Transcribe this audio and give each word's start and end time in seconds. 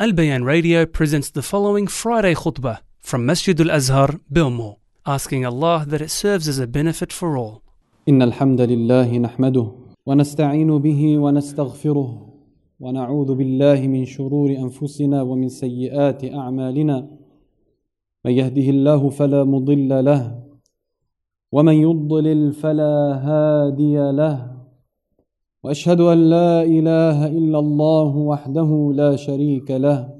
Albayan 0.00 0.44
Radio 0.44 0.86
presents 0.86 1.28
the 1.28 1.42
following 1.42 1.86
Friday 1.86 2.34
khutbah 2.34 2.78
from 3.00 3.26
Masjid 3.26 3.60
Al 3.60 3.70
Azhar, 3.70 4.18
Belmore, 4.30 4.78
asking 5.04 5.44
Allah 5.44 5.84
that 5.86 6.00
it 6.00 6.10
serves 6.10 6.48
as 6.48 6.58
a 6.58 6.66
benefit 6.66 7.12
for 7.12 7.36
all. 7.36 7.62
إن 8.08 8.22
الحمد 8.22 8.60
لله 8.60 9.18
نحمده 9.18 9.72
ونستعين 10.06 10.78
به 10.78 11.18
ونستغفره 11.18 12.32
ونعوذ 12.80 13.34
بالله 13.34 13.88
من 13.88 14.04
شرور 14.04 14.50
أنفسنا 14.50 15.22
ومن 15.22 15.48
سيئات 15.48 16.24
أعمالنا 16.24 17.08
من 18.24 18.32
يهده 18.32 18.70
الله 18.70 19.10
فلا 19.10 19.44
مضل 19.44 20.04
له 20.04 20.42
ومن 21.52 21.74
يضلل 21.74 22.52
فلا 22.52 23.20
هادي 23.28 24.10
له 24.10 24.49
وأشهد 25.64 26.00
أن 26.00 26.18
لا 26.30 26.62
إله 26.62 27.26
إلا 27.26 27.58
الله 27.58 28.16
وحده 28.16 28.92
لا 28.94 29.16
شريك 29.16 29.70
له 29.70 30.14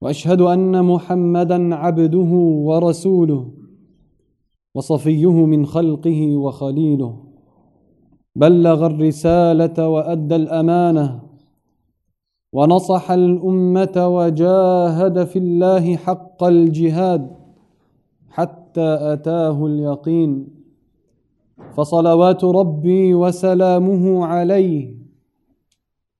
وأشهد 0.00 0.40
أن 0.40 0.84
محمدا 0.84 1.74
عبده 1.74 2.32
ورسوله 2.68 3.50
وصفيه 4.74 5.32
من 5.32 5.66
خلقه 5.66 6.36
وخليله. 6.36 7.22
بلغ 8.36 8.86
الرسالة 8.86 9.88
وأدى 9.88 10.36
الأمانة 10.36 11.20
ونصح 12.52 13.10
الأمة 13.10 13.96
وجاهد 14.16 15.24
في 15.24 15.38
الله 15.38 15.96
حق 15.96 16.44
الجهاد 16.44 17.36
حتى 18.28 18.98
أتاه 19.12 19.66
اليقين. 19.66 20.48
فصلوات 21.56 22.44
ربي 22.44 23.14
وسلامه 23.14 24.26
عليه 24.26 24.94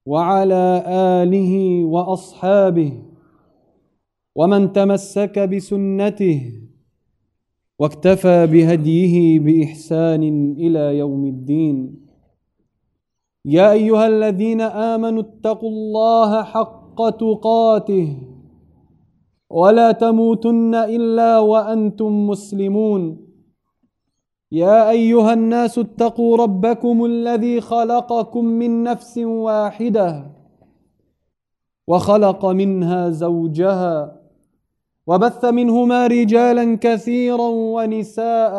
وعلى 0.07 0.85
آله 1.23 1.85
وأصحابه 1.85 2.93
ومن 4.37 4.73
تمسك 4.73 5.39
بسنته 5.39 6.52
واكتفى 7.79 8.47
بهديه 8.47 9.41
بإحسان 9.41 10.23
إلى 10.59 10.99
يوم 10.99 11.25
الدين. 11.25 12.07
يا 13.45 13.73
أيها 13.73 14.07
الذين 14.07 14.60
آمنوا 14.60 15.23
اتقوا 15.23 15.71
الله 15.71 16.43
حق 16.43 17.10
تقاته 17.10 18.16
ولا 19.51 19.93
تموتن 19.93 20.75
إلا 20.75 21.38
وأنتم 21.38 22.27
مسلمون. 22.27 23.26
يا 24.52 24.91
أيها 24.91 25.33
الناس 25.33 25.79
اتقوا 25.79 26.37
ربكم 26.37 27.05
الذي 27.05 27.61
خلقكم 27.61 28.45
من 28.45 28.83
نفس 28.83 29.19
واحدة 29.19 30.27
وخلق 31.87 32.47
منها 32.47 33.11
زوجها 33.11 34.21
وبث 35.07 35.45
منهما 35.45 36.07
رجالا 36.07 36.79
كثيرا 36.80 37.49
ونساء 37.49 38.57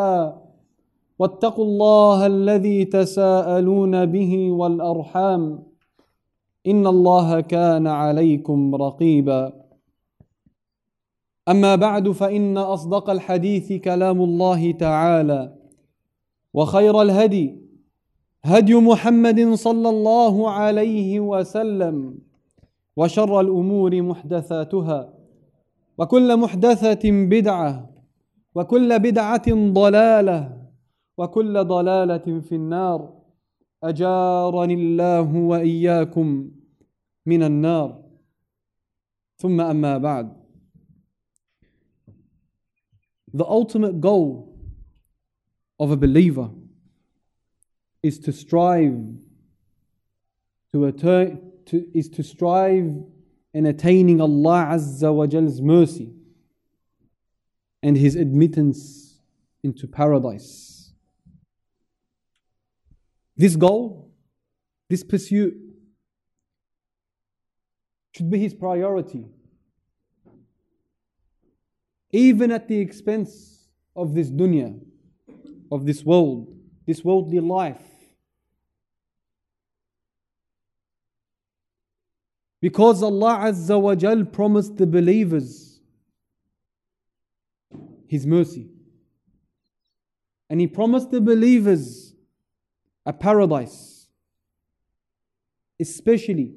واتقوا 1.19 1.65
الله 1.65 2.25
الذي 2.25 2.85
تساءلون 2.85 4.05
به 4.05 4.51
والأرحام 4.51 5.63
إن 6.67 6.87
الله 6.87 7.39
كان 7.39 7.87
عليكم 7.87 8.75
رقيبا. 8.75 9.53
أما 11.49 11.75
بعد 11.75 12.11
فإن 12.11 12.57
أصدق 12.57 13.09
الحديث 13.09 13.73
كلام 13.73 14.21
الله 14.21 14.71
تعالى. 14.71 15.56
وخير 16.57 17.01
الهدي 17.01 17.47
هدي 18.45 18.75
محمد 18.75 19.39
صلى 19.53 19.89
الله 19.89 20.35
عليه 20.51 21.19
وسلم 21.19 22.17
وشر 22.97 23.39
الأمور 23.39 24.01
محدثاتها 24.01 25.13
وكل 25.97 26.37
محدثة 26.37 27.03
بدعة 27.33 27.89
وكل 28.55 28.99
بدعة 28.99 29.47
ضلالة 29.81 30.39
وكل 31.17 31.63
ضلالة 31.63 32.27
في 32.41 32.55
النار. 32.55 32.99
أجارني 33.83 34.73
الله 34.73 35.35
وإياكم 35.35 36.27
من 37.25 37.43
النار. 37.43 38.01
ثم 39.37 39.61
أما 39.61 39.97
بعد. 39.97 40.27
The 43.33 43.45
ultimate 43.45 44.01
goal 44.01 44.56
of 45.79 45.91
a 45.91 45.97
believer 45.97 46.49
is 48.03 48.19
to 48.19 48.31
strive 48.31 48.97
to 50.71 50.85
attain 50.85 51.41
to, 51.65 51.85
is 51.97 52.09
to 52.09 52.23
strive 52.23 52.93
in 53.53 53.65
attaining 53.65 54.21
Allah 54.21 54.69
Azza 54.71 55.13
wa 55.13 55.27
Jal's 55.27 55.61
mercy 55.61 56.13
and 57.83 57.97
His 57.97 58.15
admittance 58.15 59.19
into 59.63 59.87
paradise. 59.87 60.93
This 63.35 63.55
goal, 63.55 64.11
this 64.89 65.03
pursuit, 65.03 65.55
should 68.13 68.31
be 68.31 68.39
his 68.39 68.53
priority, 68.55 69.25
even 72.11 72.51
at 72.51 72.67
the 72.67 72.79
expense 72.79 73.67
of 73.95 74.15
this 74.15 74.31
dunya 74.31 74.79
of 75.70 75.86
this 75.86 76.04
world, 76.04 76.54
this 76.86 77.04
worldly 77.04 77.40
life. 77.40 77.82
Because 82.60 83.02
Allah 83.02 83.38
Azza 83.40 83.80
wa 83.80 83.94
Jal 83.94 84.24
promised 84.24 84.76
the 84.76 84.86
believers 84.86 85.80
His 88.06 88.26
mercy. 88.26 88.68
And 90.48 90.60
He 90.60 90.66
promised 90.68 91.10
the 91.10 91.20
believers 91.20 92.14
a 93.04 93.12
paradise, 93.12 94.06
especially 95.80 96.54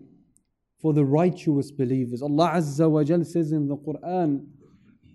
for 0.79 0.93
the 0.93 1.03
righteous 1.03 1.71
believers. 1.71 2.21
Allah 2.21 2.51
Azza 2.55 2.87
wa 2.87 3.03
Jal 3.03 3.23
says 3.23 3.51
in 3.51 3.67
the 3.67 3.77
Quran, 3.77 4.45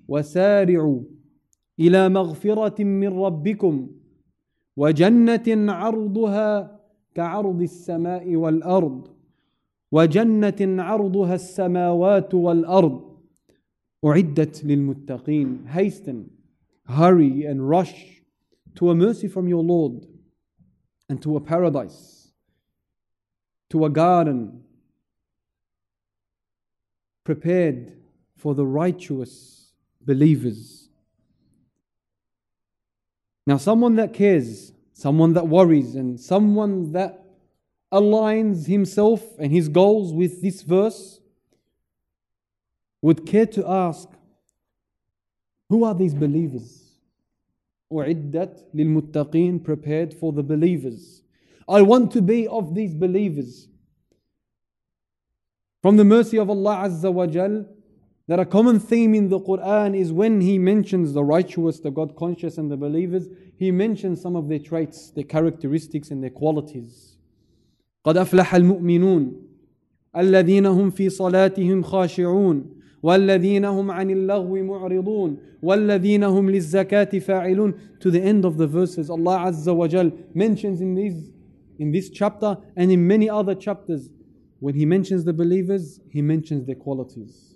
وَسَارِعُوا 0.09 1.14
إلى 1.80 2.10
مغفرة 2.10 2.84
من 2.84 3.08
ربكم 3.08 3.88
وجنة 4.78 5.72
عرضها 5.74 6.82
كعرض 7.16 7.62
السماء 7.62 8.36
والأرض 8.36 9.08
وجنة 9.92 10.84
عرضها 10.84 11.36
السماوات 11.36 12.34
والأرض 12.34 13.16
أعدت 14.06 14.66
للمتقين 14.66 15.68
hasten 15.68 16.30
hurry 16.88 17.46
and 17.46 17.70
rush 17.70 18.22
to 18.76 18.90
a 18.90 18.96
mercy 18.96 19.28
from 19.28 19.48
your 19.48 19.64
Lord 19.64 20.06
and 21.10 21.22
to 21.22 21.36
a 21.38 21.42
paradise 21.42 22.32
to 23.70 23.86
a 23.86 23.90
garden 23.90 24.62
prepared 27.24 27.94
for 28.36 28.54
the 28.54 28.66
righteous 28.66 29.72
believers 30.02 30.85
now, 33.47 33.57
someone 33.57 33.97
that 33.97 34.13
cares, 34.13 34.73
someone 34.93 35.33
that 35.33 35.49
worries, 35.49 35.95
and 35.95 36.21
someone 36.21 36.93
that 36.93 37.25
aligns 37.93 38.67
himself 38.67 39.25
and 39.39 39.51
his 39.51 39.69
goals 39.69 40.13
with 40.13 40.43
this 40.43 40.63
verse 40.63 41.21
would 43.03 43.27
care 43.27 43.47
to 43.47 43.69
ask, 43.69 44.09
who 45.69 45.85
are 45.85 45.95
these 45.95 46.15
believers? 46.15 46.87
أعدت 47.93 48.73
للمتقين 48.75 49.65
prepared 49.65 50.15
for 50.15 50.33
the 50.33 50.43
believers. 50.43 51.23
I 51.69 51.83
want 51.83 52.13
to 52.13 52.23
be 52.23 52.47
of 52.47 52.75
these 52.75 52.95
believers. 52.95 53.69
From 55.83 55.97
the 55.97 56.05
mercy 56.05 56.39
of 56.39 56.51
Allah 56.51 56.89
Azza 56.89 57.13
wa 57.13 57.27
Jal, 57.27 57.67
that 58.29 58.39
a 58.39 58.45
common 58.45 58.79
theme 58.79 59.15
in 59.15 59.29
the 59.29 59.41
Quran 59.41 59.97
is 59.97 60.13
when 60.13 60.41
He 60.41 60.59
mentions 60.59 61.13
the 61.13 61.25
righteous, 61.25 61.81
the 61.81 61.91
God 61.91 62.15
conscious, 62.17 62.59
and 62.59 62.71
the 62.71 62.77
believers, 62.77 63.27
He 63.59 63.71
mentions 63.71 64.21
some 64.21 64.37
of 64.37 64.49
their 64.49 64.61
traits, 64.61 65.11
their 65.11 65.25
characteristics, 65.25 66.11
and 66.11 66.23
their 66.23 66.31
qualities. 66.31 67.17
قد 68.05 68.17
أفلح 68.17 68.55
المؤمنون 68.55 69.33
الذين 70.17 70.67
هم 70.67 70.91
في 70.91 71.09
صلاتهم 71.09 71.83
خاشعون 71.83 72.65
والذين 73.03 73.65
هم 73.65 73.91
عن 73.91 74.11
اللغو 74.11 74.65
معرضون 74.65 75.37
والذين 75.63 76.25
هم 76.25 76.51
للزكاة 76.51 77.19
فاعلون 77.19 77.75
to 78.01 78.11
the 78.11 78.21
end 78.21 78.45
of 78.45 78.57
the 78.57 78.67
verses 78.67 79.11
Allah 79.11 79.45
Azza 79.47 79.75
wa 79.75 79.87
Jal 79.87 80.11
mentions 80.35 80.81
in 80.81 80.95
these 80.95 81.31
in 81.79 81.93
this 81.93 82.11
chapter 82.11 82.57
and 82.77 82.91
in 82.91 83.07
many 83.07 83.29
other 83.29 83.55
chapters 83.55 84.09
when 84.61 84.75
he 84.75 84.87
mentions 84.87 85.25
the 85.25 85.33
believers 85.33 86.01
he 86.11 86.23
mentions 86.23 86.67
their 86.67 86.75
qualities 86.75 87.54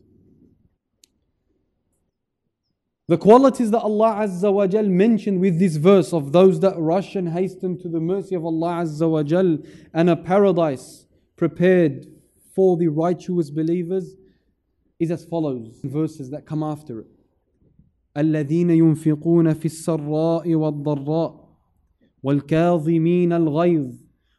The 3.08 3.18
qualities 3.18 3.70
that 3.70 3.80
Allah 3.80 4.16
Azza 4.20 4.50
wa 4.52 4.66
Jal 4.66 4.84
mentioned 4.84 5.40
with 5.40 5.58
this 5.58 5.76
verse 5.76 6.14
of 6.14 6.32
those 6.32 6.60
that 6.60 6.78
rush 6.78 7.16
and 7.16 7.28
hasten 7.28 7.78
to 7.80 7.88
the 7.88 8.00
mercy 8.00 8.34
of 8.34 8.46
Allah 8.46 8.82
Azza 8.82 9.08
wa 9.10 9.22
Jal 9.22 9.58
and 9.92 10.08
a 10.08 10.16
paradise 10.16 11.04
prepared 11.36 12.06
for 12.54 12.76
the 12.76 12.88
righteous 12.88 13.50
believers, 13.50 14.14
is 14.98 15.10
as 15.10 15.24
follows 15.24 15.80
verses 15.84 16.30
that 16.30 16.46
come 16.46 16.62
after 16.62 17.00
it. 17.00 17.06
الذين 18.16 18.70
ينفقون 18.70 19.54
في 19.54 19.64
السراء 19.64 20.54
والضراء 20.54 21.44
والكاظمين 22.22 23.32
الغيظ 23.32 23.94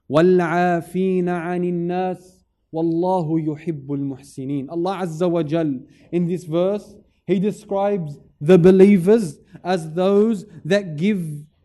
والعافين 0.09 1.29
عن 1.29 1.63
الناس 1.63 2.45
والله 2.71 3.39
يحب 3.39 3.93
المحسنين 3.93 4.69
Allah 4.69 5.01
Azza 5.03 5.29
wa 5.29 5.43
Jal 5.43 5.79
in 6.11 6.25
this 6.25 6.45
verse 6.45 6.95
he 7.27 7.39
describes 7.39 8.17
the 8.40 8.58
believers 8.58 9.38
as 9.62 9.92
those 9.92 10.46
that 10.64 10.96
give 10.96 11.22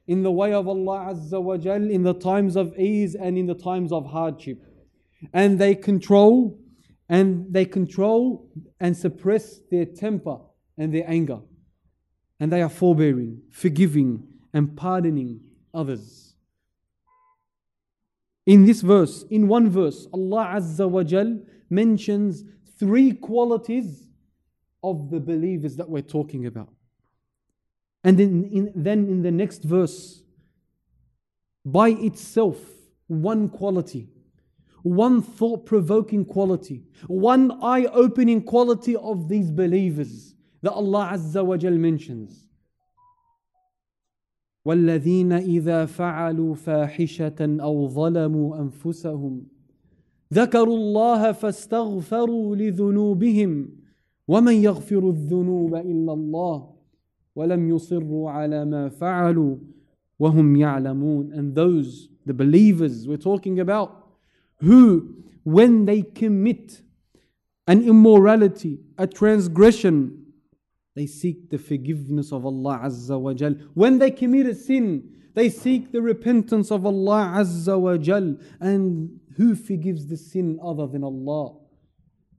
in 0.08 0.24
the 0.24 0.32
way 0.32 0.54
of 0.54 0.68
Allah 0.68 1.14
Azza 1.14 1.42
wa 1.42 1.58
Jal 1.58 1.90
in 1.90 2.04
the 2.04 2.14
times 2.14 2.56
of 2.56 2.78
ease 2.78 3.16
and 3.16 3.38
in 3.38 3.46
the 3.48 3.56
times 3.56 3.92
of 3.92 4.06
hardship. 4.06 4.62
And 5.34 5.58
they 5.58 5.74
control 5.76 6.60
and 7.10 7.52
they 7.52 7.66
control 7.66 8.50
and 8.80 8.96
suppress 8.96 9.60
their 9.72 9.86
temper 9.86 10.38
and 10.78 10.94
their 10.94 11.10
anger. 11.10 11.40
And 12.40 12.52
they 12.52 12.62
are 12.62 12.70
forbearing 12.70 13.42
forgiving 13.52 14.28
and 14.54 14.76
pardoning 14.76 15.40
others. 15.74 16.36
In 18.46 18.66
this 18.66 18.82
verse, 18.82 19.26
in 19.32 19.48
one 19.48 19.70
verse, 19.70 20.08
Allah 20.14 20.54
Azza 20.58 20.88
wa 20.88 21.04
Jal 21.04 21.40
mentions 21.70 22.44
three 22.78 23.12
qualities 23.12 24.05
of 24.85 25.11
the 25.11 25.21
believers 25.21 25.77
that 25.77 25.89
we're 25.89 26.03
talking 26.03 26.47
about. 26.47 26.73
And 28.03 28.19
then 28.19 28.49
in, 28.53 28.73
then 28.75 29.07
in 29.09 29.23
the 29.23 29.31
next 29.31 29.63
verse, 29.63 30.23
by 31.65 31.91
itself, 31.91 32.59
one 33.07 33.49
quality, 33.49 34.09
one 34.83 35.21
thought 35.21 35.67
provoking 35.67 36.25
quality, 36.25 36.85
one 37.07 37.63
eye 37.63 37.85
opening 37.93 38.43
quality 38.43 38.97
of 38.97 39.29
these 39.29 39.51
believers 39.51 40.35
that 40.63 40.73
Allah 40.73 41.11
Azza 41.13 41.45
wa 41.45 41.57
Jal 41.57 41.73
mentions. 41.73 42.47
والذين 44.65 45.33
اذا 45.33 45.87
فعلوا 45.87 46.55
فاحشه 46.55 47.59
او 47.63 47.89
ظلموا 47.89 48.61
انفسهم 48.61 49.47
ذكروا 50.35 50.77
الله 50.77 51.33
فاستغفروا 51.33 52.57
لذنوبهم 52.57 53.69
ومن 54.29 54.55
يغفر 54.55 55.11
الذنوب 55.11 55.75
الا 55.75 56.13
الله 56.13 56.71
ولم 57.37 57.69
يصروا 57.69 58.31
على 58.31 58.65
ما 58.65 58.89
فعلوا 58.89 59.57
وهم 60.19 60.57
يعلمون 60.57 61.33
and 61.33 61.55
those 61.55 62.09
the 62.27 62.35
believers 62.35 63.09
we're 63.09 63.17
talking 63.17 63.59
about 63.59 63.91
who 64.61 65.15
when 65.45 65.87
they 65.87 66.03
commit 66.03 66.83
an 67.67 67.83
immorality 67.83 68.79
a 68.99 69.07
transgression 69.07 70.21
They 70.95 71.07
seek 71.07 71.51
the 71.51 71.59
forgiveness 71.59 72.33
of 72.33 72.45
Allah 72.45 72.81
Azza 72.85 73.19
wa 73.19 73.33
Jal. 73.33 73.55
When 73.75 73.99
they 73.99 74.11
commit 74.11 74.47
a 74.47 74.55
sin, 74.55 75.09
they 75.35 75.49
seek 75.49 75.93
the 75.93 76.03
repentance 76.03 76.71
of 76.71 76.85
Allah 76.85 77.33
Azza 77.37 77.81
wa 77.81 77.97
Jal. 77.97 78.37
And 78.61 79.21
who 79.37 79.55
forgives 79.55 80.09
the 80.09 80.17
sin 80.17 80.59
other 80.63 80.87
than 80.87 81.05
Allah? 81.05 81.57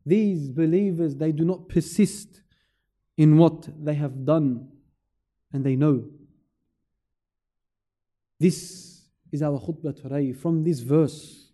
These 0.06 0.50
believers, 0.50 1.15
they 1.15 1.31
do 1.31 1.45
not 1.45 1.69
persist 1.69 2.41
in 3.18 3.38
what 3.38 3.69
they 3.83 3.94
have 3.95 4.25
done 4.25 4.69
and 5.53 5.63
they 5.63 5.75
know. 5.75 6.06
This 8.39 9.03
is 9.31 9.44
our 9.44 9.59
khutbah 9.59 10.01
today. 10.01 10.33
From 10.33 10.63
this 10.63 10.79
verse, 10.79 11.51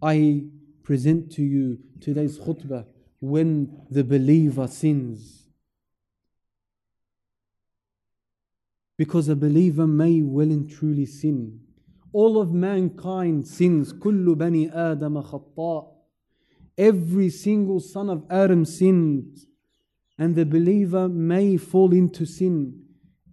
I 0.00 0.44
present 0.84 1.32
to 1.32 1.42
you 1.42 1.78
today's 2.00 2.38
khutbah 2.38 2.86
when 3.20 3.82
the 3.90 4.04
believer 4.04 4.68
sins. 4.68 5.48
Because 8.96 9.28
a 9.28 9.36
believer 9.36 9.86
may 9.86 10.22
well 10.22 10.50
and 10.50 10.70
truly 10.70 11.06
sin. 11.06 11.60
All 12.12 12.40
of 12.40 12.52
mankind 12.52 13.46
sins. 13.46 13.92
كل 13.92 14.34
بني 14.34 14.70
آدم 14.70 15.22
خطاء. 15.22 15.91
Every 16.77 17.29
single 17.29 17.79
son 17.79 18.09
of 18.09 18.25
Adam 18.29 18.65
sins. 18.65 19.45
And 20.17 20.35
the 20.35 20.45
believer 20.45 21.09
may 21.09 21.57
fall 21.57 21.93
into 21.93 22.25
sin. 22.25 22.83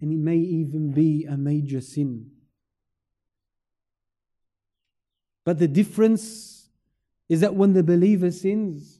And 0.01 0.11
it 0.11 0.17
may 0.17 0.37
even 0.37 0.91
be 0.91 1.25
a 1.25 1.37
major 1.37 1.81
sin. 1.81 2.31
But 5.43 5.59
the 5.59 5.67
difference 5.67 6.69
is 7.29 7.41
that 7.41 7.55
when 7.55 7.73
the 7.73 7.83
believer 7.83 8.31
sins, 8.31 8.99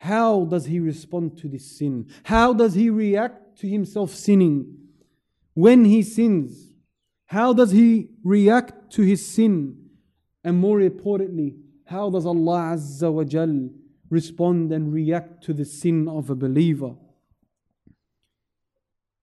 how 0.00 0.44
does 0.44 0.66
he 0.66 0.78
respond 0.78 1.38
to 1.38 1.48
this 1.48 1.78
sin? 1.78 2.08
How 2.24 2.52
does 2.52 2.74
he 2.74 2.90
react 2.90 3.58
to 3.58 3.68
himself 3.68 4.14
sinning? 4.14 4.78
when 5.58 5.84
he 5.84 6.04
sins, 6.04 6.70
how 7.26 7.52
does 7.52 7.72
he 7.72 8.08
react 8.22 8.92
to 8.92 9.02
his 9.02 9.26
sin? 9.26 9.76
And 10.44 10.56
more 10.56 10.80
importantly, 10.80 11.56
how 11.88 12.10
does 12.10 12.26
Allah 12.26 12.74
Azza 12.74 13.10
wa 13.10 13.24
Jal 13.24 13.70
respond 14.10 14.72
and 14.72 14.92
react 14.92 15.42
to 15.44 15.54
the 15.54 15.64
sin 15.64 16.06
of 16.06 16.28
a 16.28 16.34
believer? 16.34 16.94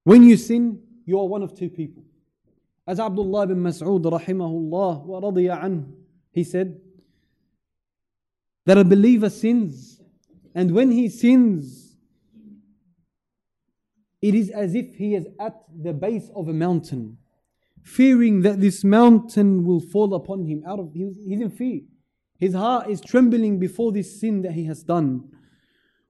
When 0.03 0.23
you 0.23 0.35
sin, 0.35 0.81
you 1.05 1.19
are 1.19 1.27
one 1.27 1.43
of 1.43 1.55
two 1.55 1.69
people. 1.69 2.03
As 2.87 2.99
Abdullah 2.99 3.47
bin 3.47 3.57
Mas'ud 3.57 4.03
rahimahullah 4.03 5.05
wa 5.05 5.21
radiya 5.21 5.63
anhu, 5.63 5.91
he 6.31 6.43
said 6.43 6.79
that 8.65 8.79
a 8.79 8.83
believer 8.83 9.29
sins, 9.29 10.01
and 10.55 10.71
when 10.71 10.89
he 10.89 11.07
sins, 11.07 11.95
it 14.23 14.33
is 14.33 14.49
as 14.49 14.73
if 14.73 14.95
he 14.95 15.13
is 15.13 15.27
at 15.39 15.55
the 15.83 15.93
base 15.93 16.31
of 16.35 16.47
a 16.47 16.53
mountain, 16.53 17.17
fearing 17.83 18.41
that 18.41 18.59
this 18.59 18.83
mountain 18.83 19.63
will 19.63 19.79
fall 19.79 20.15
upon 20.15 20.45
him. 20.45 20.63
Out 20.67 20.79
of 20.79 20.93
he's, 20.93 21.15
in 21.27 21.47
fear. 21.51 21.81
His 22.45 22.53
heart 22.53 22.91
is 22.91 23.01
trembling 23.01 23.57
before 23.57 23.91
this 23.91 24.19
sin 24.19 24.43
that 24.43 24.51
he 24.51 24.65
has 24.65 24.83
done. 24.83 25.31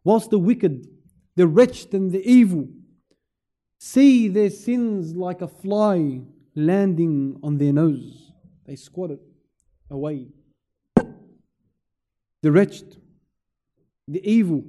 Whilst 0.03 0.31
the 0.31 0.37
wicked, 0.37 0.85
the 1.37 1.47
wretched, 1.47 1.93
and 1.93 2.11
the 2.11 2.29
evil 2.29 2.67
see 3.79 4.27
their 4.27 4.49
sins 4.49 5.15
like 5.15 5.41
a 5.41 5.47
fly 5.47 6.19
landing 6.53 7.39
on 7.41 7.57
their 7.57 7.71
nose, 7.71 8.33
they 8.65 8.75
squat 8.75 9.11
it 9.11 9.21
away. 9.89 10.27
The 12.41 12.51
wretched, 12.51 12.97
the 14.05 14.29
evil, 14.29 14.65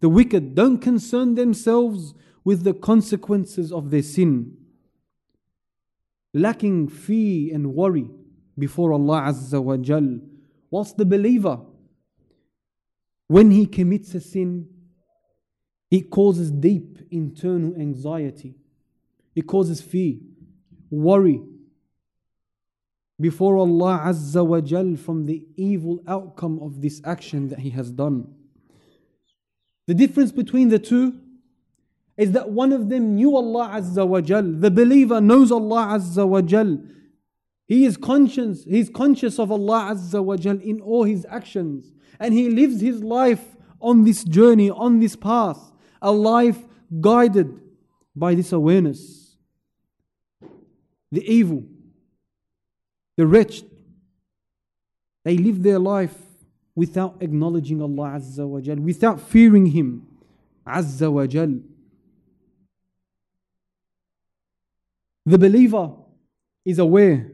the 0.00 0.08
wicked 0.08 0.54
don't 0.54 0.78
concern 0.78 1.34
themselves 1.34 2.14
with 2.42 2.64
the 2.64 2.72
consequences 2.72 3.70
of 3.70 3.90
their 3.90 4.02
sin, 4.02 4.56
lacking 6.32 6.88
fear 6.88 7.54
and 7.54 7.74
worry 7.74 8.08
before 8.58 8.94
Allah 8.94 9.24
Azza 9.26 9.62
wa 9.62 9.76
Jal. 9.76 10.31
Whilst 10.72 10.96
the 10.96 11.04
believer, 11.04 11.60
when 13.28 13.50
he 13.50 13.66
commits 13.66 14.14
a 14.14 14.20
sin, 14.20 14.68
it 15.90 16.08
causes 16.10 16.50
deep 16.50 16.98
internal 17.10 17.74
anxiety. 17.76 18.54
It 19.36 19.46
causes 19.46 19.82
fear, 19.82 20.14
worry 20.90 21.42
before 23.20 23.58
Allah 23.58 24.00
Azza 24.06 24.44
wa 24.44 24.62
Jal 24.62 24.96
from 24.96 25.26
the 25.26 25.46
evil 25.56 26.00
outcome 26.08 26.58
of 26.62 26.80
this 26.80 27.02
action 27.04 27.48
that 27.48 27.58
he 27.58 27.70
has 27.70 27.90
done. 27.90 28.34
The 29.86 29.94
difference 29.94 30.32
between 30.32 30.70
the 30.70 30.78
two 30.78 31.20
is 32.16 32.32
that 32.32 32.48
one 32.48 32.72
of 32.72 32.88
them 32.88 33.14
knew 33.16 33.36
Allah 33.36 33.72
Azza 33.74 34.08
wa 34.08 34.22
Jal. 34.22 34.42
The 34.42 34.70
believer 34.70 35.20
knows 35.20 35.52
Allah 35.52 35.98
Azza 35.98 36.26
wa 36.26 36.40
Jal. 36.40 36.78
He 37.72 37.86
is 37.86 37.96
conscious, 37.96 38.64
he's 38.64 38.90
conscious 38.90 39.38
of 39.38 39.50
Allah 39.50 39.92
Azza 39.94 40.22
wa 40.22 40.36
Jal 40.36 40.60
in 40.60 40.82
all 40.82 41.04
his 41.04 41.24
actions. 41.30 41.90
And 42.20 42.34
he 42.34 42.50
lives 42.50 42.82
his 42.82 43.02
life 43.02 43.42
on 43.80 44.04
this 44.04 44.24
journey, 44.24 44.68
on 44.68 45.00
this 45.00 45.16
path, 45.16 45.72
a 46.02 46.12
life 46.12 46.58
guided 47.00 47.58
by 48.14 48.34
this 48.34 48.52
awareness. 48.52 49.38
The 51.10 51.24
evil, 51.24 51.64
the 53.16 53.26
wretched, 53.26 53.70
they 55.24 55.38
live 55.38 55.62
their 55.62 55.78
life 55.78 56.14
without 56.74 57.22
acknowledging 57.22 57.80
Allah 57.80 58.18
Azza 58.18 58.46
wa 58.46 58.60
Jal, 58.60 58.76
without 58.76 59.18
fearing 59.18 59.64
Him 59.64 60.06
Azza 60.66 61.10
wa 61.10 61.26
Jal. 61.26 61.58
The 65.24 65.38
believer 65.38 65.92
is 66.66 66.78
aware 66.78 67.31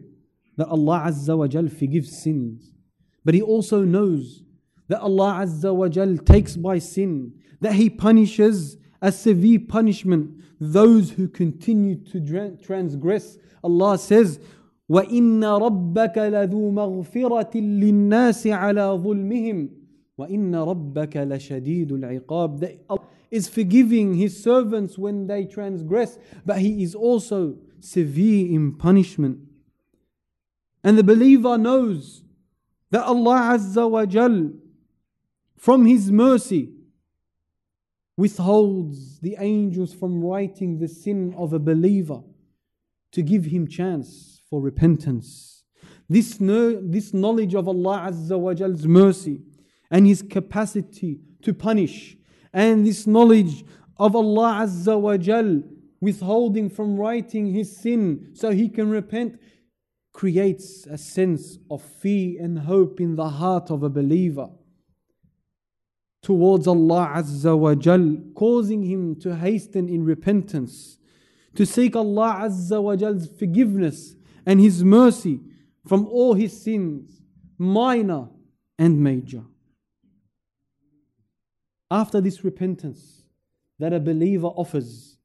that 0.58 0.68
Allah 0.68 1.06
Azza 1.08 1.38
wa 1.38 1.48
Jal 1.48 1.68
forgives 1.68 2.22
sins, 2.22 2.72
but 3.26 3.34
he 3.34 3.42
also 3.42 3.84
knows 3.84 4.44
that 4.88 5.02
Allah 5.02 5.40
Azza 5.42 5.74
wa 5.74 5.88
Jal 5.88 6.18
takes 6.18 6.56
by 6.56 6.80
sin, 6.80 7.34
that 7.62 7.74
He 7.74 7.90
punishes 7.90 8.78
a 9.02 9.12
severe 9.12 9.60
punishment 9.60 10.42
those 10.60 11.12
who 11.12 11.28
continue 11.28 11.96
to 11.96 12.58
transgress. 12.62 13.38
Allah 13.64 13.98
says, 13.98 14.40
وَإِنَّ 14.90 15.42
رَبَّكَ 15.42 16.16
لَذُو 16.16 16.72
مَغْفِرَةٍ 16.74 17.54
لِلنَّاسِ 17.54 18.52
عَلَى 18.52 19.04
ظُلْمِهِمْ 19.04 19.70
وَإِنَّ 20.20 20.54
رَبَّكَ 20.54 21.14
لَشَدِيدُ 21.14 21.92
الْعِقَابِ 21.92 23.00
is 23.32 23.48
forgiving 23.48 24.14
His 24.14 24.44
servants 24.44 24.98
when 24.98 25.28
they 25.28 25.46
transgress, 25.46 26.20
but 26.46 26.60
He 26.60 26.84
is 26.84 26.94
also 26.94 27.56
severe 27.80 28.54
in 28.54 28.76
punishment. 28.76 29.40
And 30.83 30.97
the 30.97 31.05
believer 31.05 31.59
knows 31.59 32.23
that 32.91 33.05
Allah 33.05 33.57
Azza 33.57 33.89
wa 33.91 34.07
Jal, 34.07 34.51
from 35.57 35.87
His 35.87 36.11
mercy, 36.11 36.73
withholds 38.17 39.21
the 39.21 39.37
angels 39.39 39.93
from 39.93 40.25
writing 40.25 40.79
the 40.79 40.89
sin 40.89 41.35
of 41.37 41.53
a 41.53 41.59
believer 41.59 42.21
to 43.13 43.23
give 43.23 43.45
him 43.45 43.69
chance 43.69 44.41
for 44.51 44.61
repentance. 44.61 45.63
This, 46.09 46.39
this 46.41 47.15
knowledge 47.15 47.55
of 47.55 47.69
Allah 47.69 48.09
Azza 48.11 48.39
wa 48.39 48.55
Jal's 48.55 48.87
mercy 48.87 49.41
and 49.91 50.07
His 50.07 50.23
capacity 50.23 51.21
to 51.43 51.55
punish, 51.55 52.17
and 52.53 52.87
this 52.87 53.07
knowledge 53.07 53.65
of 53.99 54.17
Allah 54.17 54.63
Azza 54.63 54.99
wa 54.99 55.17
Jal 55.17 55.63
withholding 56.01 56.71
from 56.71 56.97
writing 56.97 57.53
his 57.53 57.77
sin 57.77 58.31
so 58.35 58.51
he 58.51 58.69
can 58.69 58.89
repent 58.89 59.41
creates 60.19 60.85
a 60.87 60.99
sense 60.99 61.59
of 61.71 61.81
fear 61.81 62.43
and 62.43 62.59
hope 62.59 63.01
in 63.01 63.15
the 63.15 63.29
heart 63.29 63.71
of 63.71 63.85
a 63.85 63.89
believer 63.89 64.49
towards 66.23 66.67
Allah 66.67 67.13
Azza 67.15 67.57
wa 67.57 67.77
Jal, 67.77 68.17
causing 68.35 68.83
him 68.83 69.15
to 69.21 69.37
hasten 69.37 69.89
in 69.89 70.05
repentance, 70.05 70.99
to 71.55 71.65
seek 71.65 71.95
Allah 71.95 72.41
Azza 72.41 72.83
wa 72.83 72.97
Jal's 72.97 73.29
forgiveness 73.29 74.17
and 74.45 74.59
His 74.59 74.83
mercy 74.83 75.39
from 75.87 76.09
all 76.09 76.35
his 76.35 76.61
sins, 76.65 77.23
minor 77.57 78.27
and 78.77 79.01
major. 79.01 79.45
After 81.93 82.21
this 82.21 82.43
repentance 82.43 83.23
that 83.79 83.93
a 83.93 84.01
believer 84.01 84.49
offers, 84.49 85.17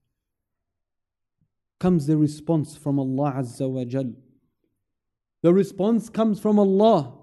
comes 1.79 2.05
the 2.05 2.15
response 2.15 2.77
from 2.77 2.99
Allah 2.99 3.33
Azza 3.37 3.67
wa 3.67 3.85
Jal. 3.85 4.13
The 5.42 5.52
response 5.52 6.08
comes 6.08 6.40
from 6.40 6.58
Allah. 6.58 7.14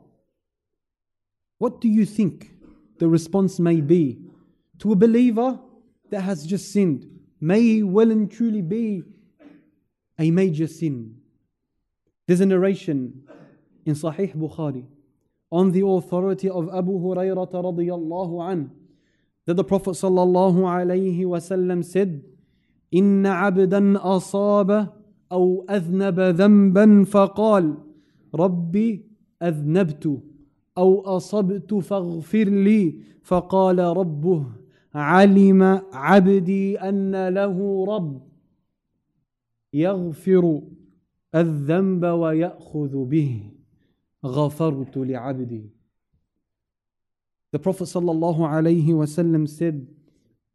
What 1.58 1.82
do 1.82 1.88
you 1.88 2.06
think 2.06 2.52
the 3.00 3.08
response 3.08 3.60
may 3.60 3.82
be 3.82 4.20
to 4.80 4.92
a 4.92 4.96
believer 4.96 5.60
that 6.12 6.22
has 6.22 6.46
just 6.46 6.72
sinned? 6.72 7.10
May 7.42 7.84
well 7.84 8.12
and 8.12 8.32
truly 8.32 8.62
be 8.62 9.04
a 10.18 10.32
major 10.32 10.68
sin. 10.68 11.18
There's 12.28 12.42
a 12.42 12.46
narration 12.46 13.24
in 13.86 13.96
Sahih 13.96 14.36
Bukhari 14.36 14.86
on 15.52 15.72
the 15.72 15.86
authority 15.86 16.50
of 16.50 16.70
Abu 16.74 17.00
Hurairah 17.00 17.52
radiyallahu 17.52 18.52
an 18.52 18.72
that 19.46 19.56
the 19.56 19.64
Prophet 19.64 19.92
sallallahu 19.92 20.64
alayhi 20.64 21.20
wasallam 21.20 21.84
said 21.84 22.24
إن 22.94 23.26
عبدا 23.26 23.98
أصاب 23.98 24.90
أو 25.32 25.66
أذنب 25.70 26.20
ذنبا 26.20 27.04
فقال 27.04 27.78
ربي 28.35 29.05
أذنبت 29.43 30.23
أو 30.79 31.01
أصبت 31.01 31.75
فاغفر 31.75 32.45
لي 32.45 32.95
فقال 33.23 33.79
ربه 33.79 34.47
علم 34.95 35.63
عبدي 35.93 36.79
أن 36.79 37.29
له 37.29 37.85
رب 37.89 38.23
يغفر 39.75 40.63
الذنب 41.35 42.05
ويأخذ 42.05 43.05
به 43.05 43.51
غفرت 44.25 44.97
لعبدي 44.97 45.71
The 47.53 47.59
Prophet 47.59 47.85
sallallahu 47.87 48.39
alayhi 48.47 48.87
wasallam 48.91 49.49
said, 49.49 49.85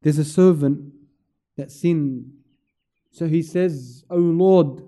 There's 0.02 0.18
a 0.18 0.24
servant 0.24 0.94
that 1.58 1.70
sinned. 1.70 2.32
So 3.12 3.28
he 3.28 3.42
says, 3.42 4.06
O 4.10 4.16
Lord, 4.16 4.82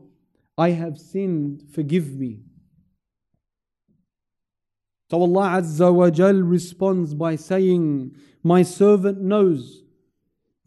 I 0.57 0.69
have 0.69 0.97
sinned, 0.97 1.63
forgive 1.73 2.15
me. 2.17 2.46
So 5.09 5.21
Allah 5.21 5.61
Azza 5.61 5.93
wa 5.93 6.09
Jal 6.09 6.35
responds 6.35 7.13
by 7.13 7.35
saying, 7.35 8.15
My 8.43 8.63
servant 8.63 9.21
knows 9.21 9.83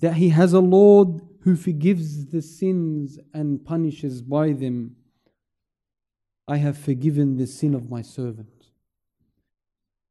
that 0.01 0.15
he 0.15 0.31
has 0.31 0.53
a 0.53 0.61
Lord 0.61 1.21
who 1.43 1.57
forgives 1.57 2.27
the 2.27 2.43
sins 2.43 3.19
and 3.35 3.65
punishes 3.65 4.23
by 4.23 4.53
them. 4.53 4.97
I 6.49 6.57
have 6.57 6.79
forgiven 6.79 7.37
the 7.37 7.47
sin 7.47 7.75
of 7.75 7.91
my 7.91 8.03
servant. 8.03 8.67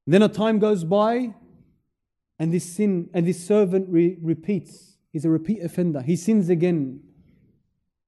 Then 0.05 0.21
a 0.21 0.29
time 0.29 0.59
goes 0.59 0.83
by, 0.83 1.33
and 2.38 2.53
this 2.53 2.63
sin 2.63 3.09
and 3.13 3.27
this 3.27 3.45
servant 3.45 3.88
re- 3.89 4.17
repeats 4.21 4.89
He's 5.12 5.25
a 5.25 5.29
repeat 5.29 5.63
offender. 5.63 6.01
He 6.01 6.15
sins 6.15 6.50
again. 6.50 7.01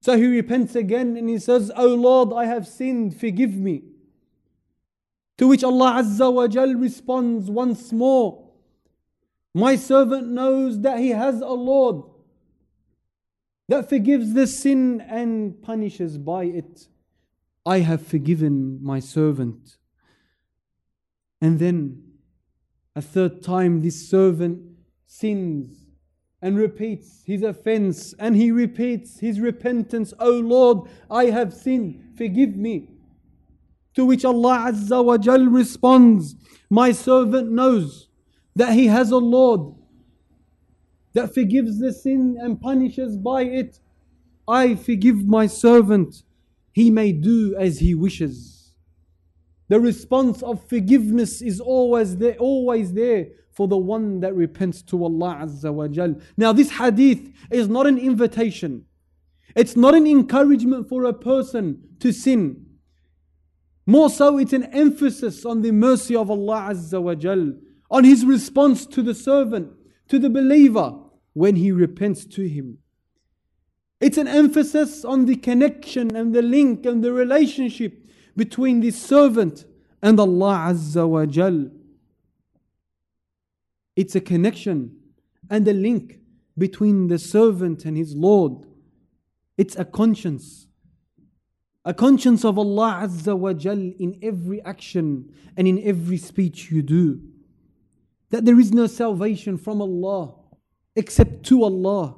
So 0.02 0.18
he 0.18 0.28
repents 0.28 0.76
again 0.76 1.18
and 1.18 1.30
he 1.30 1.40
says, 1.40 1.72
Oh 1.76 1.96
Lord, 1.96 2.34
I 2.34 2.46
have 2.46 2.68
sinned, 2.68 3.20
forgive 3.20 3.56
me. 3.56 3.84
To 5.42 5.48
which 5.48 5.64
Allah 5.64 6.04
Azza 6.04 6.32
wa 6.32 6.48
Jal 6.48 6.76
responds 6.76 7.50
once 7.50 7.92
more, 7.92 8.48
My 9.56 9.76
servant 9.76 10.28
knows 10.28 10.82
that 10.82 11.00
he 11.00 11.10
has 11.10 11.42
a 11.42 11.48
Lord 11.48 12.04
that 13.68 13.90
forgives 13.90 14.36
the 14.36 14.46
sin 14.46 15.02
and 15.02 15.60
punishes 15.60 16.20
by 16.20 16.44
it. 16.44 16.88
I 17.66 17.80
have 17.80 18.06
forgiven 18.06 18.84
my 18.84 19.00
servant. 19.00 19.78
And 21.42 21.58
then 21.58 22.04
a 22.96 23.02
third 23.02 23.42
time, 23.42 23.82
this 23.82 24.08
servant 24.08 24.62
sins 25.08 25.88
and 26.40 26.56
repeats 26.56 27.24
his 27.26 27.42
offense 27.42 28.14
and 28.20 28.36
he 28.36 28.52
repeats 28.52 29.22
his 29.22 29.40
repentance, 29.40 30.14
O 30.20 30.34
Lord, 30.34 30.88
I 31.10 31.32
have 31.32 31.52
sinned, 31.52 32.14
forgive 32.16 32.56
me. 32.56 32.91
To 33.96 34.06
which 34.06 34.24
Allah 34.24 34.72
Azza 34.72 35.04
wa 35.04 35.18
Jal 35.18 35.46
responds, 35.46 36.36
My 36.70 36.92
servant 36.92 37.52
knows 37.52 38.10
that 38.56 38.74
he 38.74 38.88
has 38.88 39.12
a 39.12 39.18
Lord 39.18 39.76
that 41.14 41.34
forgives 41.34 41.80
the 41.80 41.92
sin 41.92 42.38
and 42.40 42.60
punishes 42.60 43.18
by 43.18 43.44
it. 43.44 43.80
I 44.48 44.76
forgive 44.76 45.26
my 45.28 45.48
servant, 45.48 46.24
he 46.72 46.90
may 46.90 47.12
do 47.12 47.56
as 47.60 47.80
he 47.80 47.94
wishes. 47.96 48.74
The 49.68 49.80
response 49.80 50.42
of 50.44 50.68
forgiveness 50.68 51.42
is 51.42 51.60
always 51.60 52.18
there, 52.18 52.36
always 52.38 52.94
there 52.94 53.28
for 53.52 53.68
the 53.68 53.78
one 53.78 54.20
that 54.22 54.34
repents 54.34 54.82
to 54.84 55.04
Allah 55.04 55.40
Azza 55.44 55.74
wa 55.74 55.88
Jal. 55.88 56.16
Now, 56.38 56.54
this 56.54 56.72
hadith 56.72 57.32
is 57.50 57.68
not 57.68 57.88
an 57.88 57.98
invitation, 57.98 58.86
it's 59.56 59.76
not 59.76 59.96
an 59.96 60.08
encouragement 60.08 60.88
for 60.88 61.06
a 61.06 61.14
person 61.14 61.82
to 62.00 62.12
sin. 62.12 62.66
More 63.86 64.10
so, 64.10 64.38
it's 64.38 64.54
an 64.54 64.66
emphasis 64.66 65.46
on 65.46 65.62
the 65.62 65.72
mercy 65.72 66.16
of 66.16 66.30
Allah 66.30 66.70
Azza 66.72 67.02
wa 67.02 67.16
Jal, 67.16 67.54
on 67.90 68.04
His 68.04 68.26
response 68.26 68.86
to 68.88 69.02
the 69.02 69.16
servant, 69.16 69.72
to 70.10 70.20
the 70.20 70.30
believer, 70.30 70.98
when 71.34 71.56
he 71.56 71.72
repents 71.72 72.26
to 72.26 72.48
Him. 72.48 72.78
It's 74.00 74.18
an 74.18 74.28
emphasis 74.28 75.06
on 75.06 75.26
the 75.26 75.36
connection 75.36 76.16
and 76.16 76.34
the 76.34 76.42
link 76.42 76.86
and 76.86 77.04
the 77.04 77.14
relationship 77.14 78.06
between 78.36 78.82
the 78.82 78.92
servant 78.92 79.66
and 80.02 80.20
Allah 80.20 80.70
Azza 80.70 81.08
wa 81.08 81.26
Jal. 81.26 81.70
It's 83.96 84.16
a 84.16 84.22
connection 84.22 84.98
and 85.50 85.68
a 85.68 85.74
link 85.74 86.20
between 86.58 87.08
the 87.08 87.20
servant 87.20 87.86
and 87.86 87.96
his 87.96 88.16
Lord. 88.16 88.66
It's 89.58 89.76
a 89.76 89.86
conscience. 89.86 90.68
A 91.84 91.94
conscience 91.94 92.46
of 92.46 92.60
Allah 92.60 93.02
Azza 93.04 93.38
wa 93.38 93.54
Jal 93.54 93.80
in 93.80 94.20
every 94.22 94.62
action 94.62 95.34
and 95.58 95.68
in 95.68 95.82
every 95.84 96.18
speech 96.18 96.70
you 96.72 96.82
do. 96.82 97.22
That 98.30 98.46
there 98.46 98.60
is 98.60 98.72
no 98.72 98.88
salvation 98.88 99.58
from 99.58 99.82
Allah 99.82 100.36
except 100.96 101.44
to 101.48 101.64
Allah. 101.64 102.18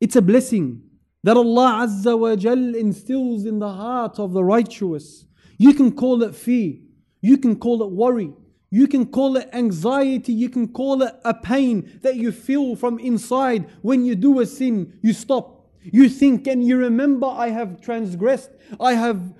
It's 0.00 0.14
a 0.14 0.22
blessing 0.22 0.82
that 1.24 1.36
Allah 1.36 1.86
Azza 1.86 2.16
wa 2.16 2.36
Jal 2.36 2.76
instills 2.76 3.44
in 3.44 3.58
the 3.58 3.72
heart 3.72 4.20
of 4.20 4.32
the 4.32 4.44
righteous. 4.44 5.26
You 5.58 5.74
can 5.74 5.90
call 5.90 6.22
it 6.22 6.34
fear, 6.34 6.74
you 7.20 7.38
can 7.38 7.56
call 7.56 7.82
it 7.82 7.90
worry, 7.90 8.32
you 8.70 8.86
can 8.86 9.06
call 9.06 9.36
it 9.36 9.48
anxiety, 9.52 10.32
you 10.32 10.48
can 10.50 10.68
call 10.68 11.02
it 11.02 11.14
a 11.24 11.34
pain 11.34 11.98
that 12.02 12.16
you 12.16 12.30
feel 12.30 12.76
from 12.76 12.98
inside 12.98 13.66
when 13.82 14.04
you 14.04 14.14
do 14.14 14.38
a 14.40 14.46
sin. 14.46 14.98
You 15.02 15.12
stop, 15.12 15.55
you 15.92 16.08
think, 16.08 16.46
and 16.46 16.64
you 16.64 16.76
remember, 16.76 17.26
I 17.26 17.48
have 17.48 17.80
transgressed, 17.80 18.50
I 18.80 18.94
have 18.94 19.34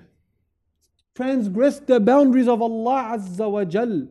transgressed 1.15 1.87
the 1.87 1.99
boundaries 1.99 2.47
of 2.47 2.61
Allah 2.61 3.17
Azza 3.17 3.49
wa 3.49 3.65
Jal. 3.65 4.07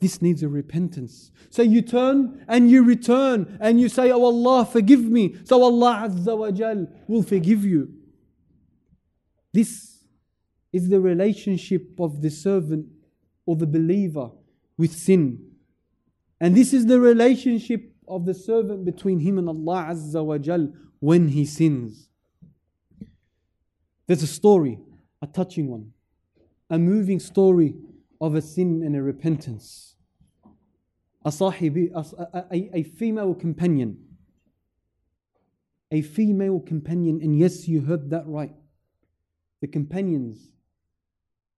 This 0.00 0.20
needs 0.20 0.42
a 0.42 0.48
repentance. 0.48 1.30
So 1.50 1.62
you 1.62 1.80
turn 1.80 2.44
and 2.48 2.70
you 2.70 2.84
return 2.84 3.56
and 3.60 3.80
you 3.80 3.88
say, 3.88 4.10
Oh 4.10 4.24
Allah, 4.24 4.66
forgive 4.66 5.02
me. 5.04 5.36
So 5.44 5.62
Allah 5.62 6.08
Azza 6.08 6.36
wa 6.36 6.50
Jal 6.50 6.86
will 7.06 7.22
forgive 7.22 7.64
you. 7.64 7.94
This 9.52 10.04
is 10.72 10.88
the 10.88 11.00
relationship 11.00 11.98
of 11.98 12.20
the 12.20 12.30
servant 12.30 12.86
or 13.46 13.56
the 13.56 13.66
believer 13.66 14.30
with 14.76 14.92
sin. 14.92 15.52
And 16.40 16.54
this 16.54 16.74
is 16.74 16.86
the 16.86 17.00
relationship 17.00 17.94
of 18.06 18.26
the 18.26 18.34
servant 18.34 18.84
between 18.84 19.20
him 19.20 19.38
and 19.38 19.48
Allah 19.48 19.88
Azza 19.90 20.24
wa 20.24 20.38
Jal 20.38 20.72
when 21.00 21.28
he 21.28 21.44
sins. 21.44 22.08
There's 24.06 24.22
a 24.22 24.26
story, 24.26 24.78
a 25.20 25.26
touching 25.26 25.68
one, 25.68 25.92
a 26.70 26.78
moving 26.78 27.20
story 27.20 27.74
of 28.20 28.34
a 28.34 28.42
sin 28.42 28.82
and 28.84 28.96
a 28.96 29.02
repentance. 29.02 29.96
A 31.24 31.30
sahibi, 31.30 31.90
a, 31.94 32.46
a, 32.52 32.78
a 32.78 32.82
female 32.82 33.34
companion. 33.34 33.98
A 35.90 36.02
female 36.02 36.60
companion, 36.60 37.20
and 37.22 37.38
yes, 37.38 37.68
you 37.68 37.82
heard 37.82 38.10
that 38.10 38.26
right. 38.26 38.54
The 39.60 39.66
companions, 39.66 40.50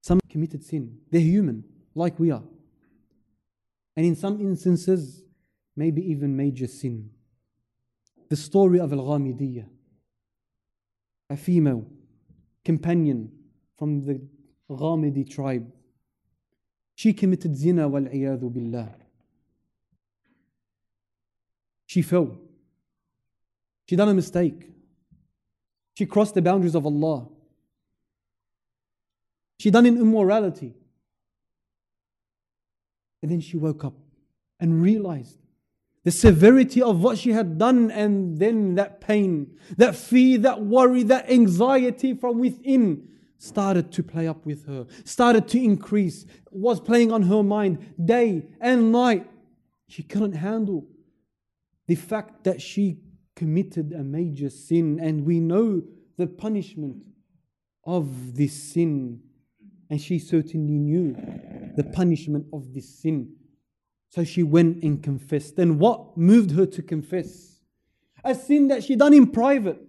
some 0.03 0.21
committed 0.29 0.65
sin. 0.65 0.99
They're 1.11 1.21
human, 1.21 1.65
like 1.95 2.19
we 2.19 2.31
are. 2.31 2.43
And 3.97 4.07
in 4.07 4.17
some 4.17 4.41
instances, 4.41 5.23
maybe 5.77 6.03
even 6.03 6.37
major 6.37 6.67
sin. 6.67 7.11
The 8.31 8.37
story 8.37 8.79
of 8.79 8.93
Al 8.93 9.01
Ghamidiyya, 9.01 9.67
a 11.29 11.37
female 11.37 11.85
companion 12.65 13.31
from 13.77 14.05
the 14.05 14.21
Ghamidi 14.71 15.29
tribe. 15.29 15.71
She 16.95 17.13
committed 17.13 17.57
zina 17.57 17.89
wal 17.89 18.03
billah. 18.03 18.95
She 21.87 22.03
fell. 22.03 22.39
She 23.89 23.97
done 23.97 24.11
a 24.11 24.15
mistake. 24.15 24.71
She 25.99 26.07
crossed 26.07 26.35
the 26.35 26.43
boundaries 26.43 26.77
of 26.77 26.87
Allah. 26.87 27.27
She 29.59 29.73
done 29.73 29.87
an 29.87 29.97
immorality. 29.97 30.73
And 33.23 33.31
then 33.33 33.41
she 33.41 33.57
woke 33.57 33.85
up 33.85 33.95
and 34.61 34.81
realized 34.81 35.39
the 36.05 36.11
severity 36.11 36.81
of 36.81 37.03
what 37.03 37.19
she 37.19 37.33
had 37.33 37.59
done, 37.59 37.91
and 37.91 38.39
then 38.39 38.75
that 38.77 39.01
pain, 39.01 39.59
that 39.77 39.95
fear, 39.95 40.39
that 40.39 40.63
worry, 40.63 41.03
that 41.03 41.31
anxiety 41.31 42.15
from 42.15 42.39
within 42.39 43.09
started 43.39 43.91
to 43.93 44.03
play 44.03 44.27
up 44.27 44.45
with 44.45 44.67
her, 44.67 44.87
started 45.05 45.49
to 45.49 45.63
increase, 45.63 46.27
was 46.51 46.81
playing 46.81 47.11
on 47.13 47.23
her 47.23 47.43
mind 47.43 47.95
day 48.03 48.47
and 48.61 48.93
night. 48.93 49.27
She 49.89 50.03
couldn't 50.03 50.35
handle 50.35 50.87
the 51.87 51.95
fact 51.97 52.45
that 52.45 52.61
she 52.61 53.01
committed 53.35 53.93
a 53.93 54.05
major 54.05 54.51
sin, 54.51 55.01
and 55.01 55.25
we 55.25 55.41
know 55.41 55.83
the 56.17 56.27
punishment 56.27 57.05
of 57.85 58.37
this 58.37 58.53
sin. 58.53 59.21
And 59.89 60.01
she 60.01 60.19
certainly 60.19 60.79
knew 60.79 61.17
the 61.77 61.83
punishment 61.83 62.47
of 62.53 62.73
this 62.73 63.01
sin. 63.01 63.35
So 64.11 64.25
she 64.25 64.43
went 64.43 64.83
and 64.83 65.03
confessed. 65.03 65.59
And 65.59 65.79
what 65.79 66.17
moved 66.17 66.51
her 66.53 66.67
to 66.67 66.83
confess? 66.83 67.61
A 68.25 68.35
sin 68.35 68.69
that 68.69 68.85
she 68.85 68.97
done 68.97 69.15
in 69.15 69.29
private, 69.29 69.81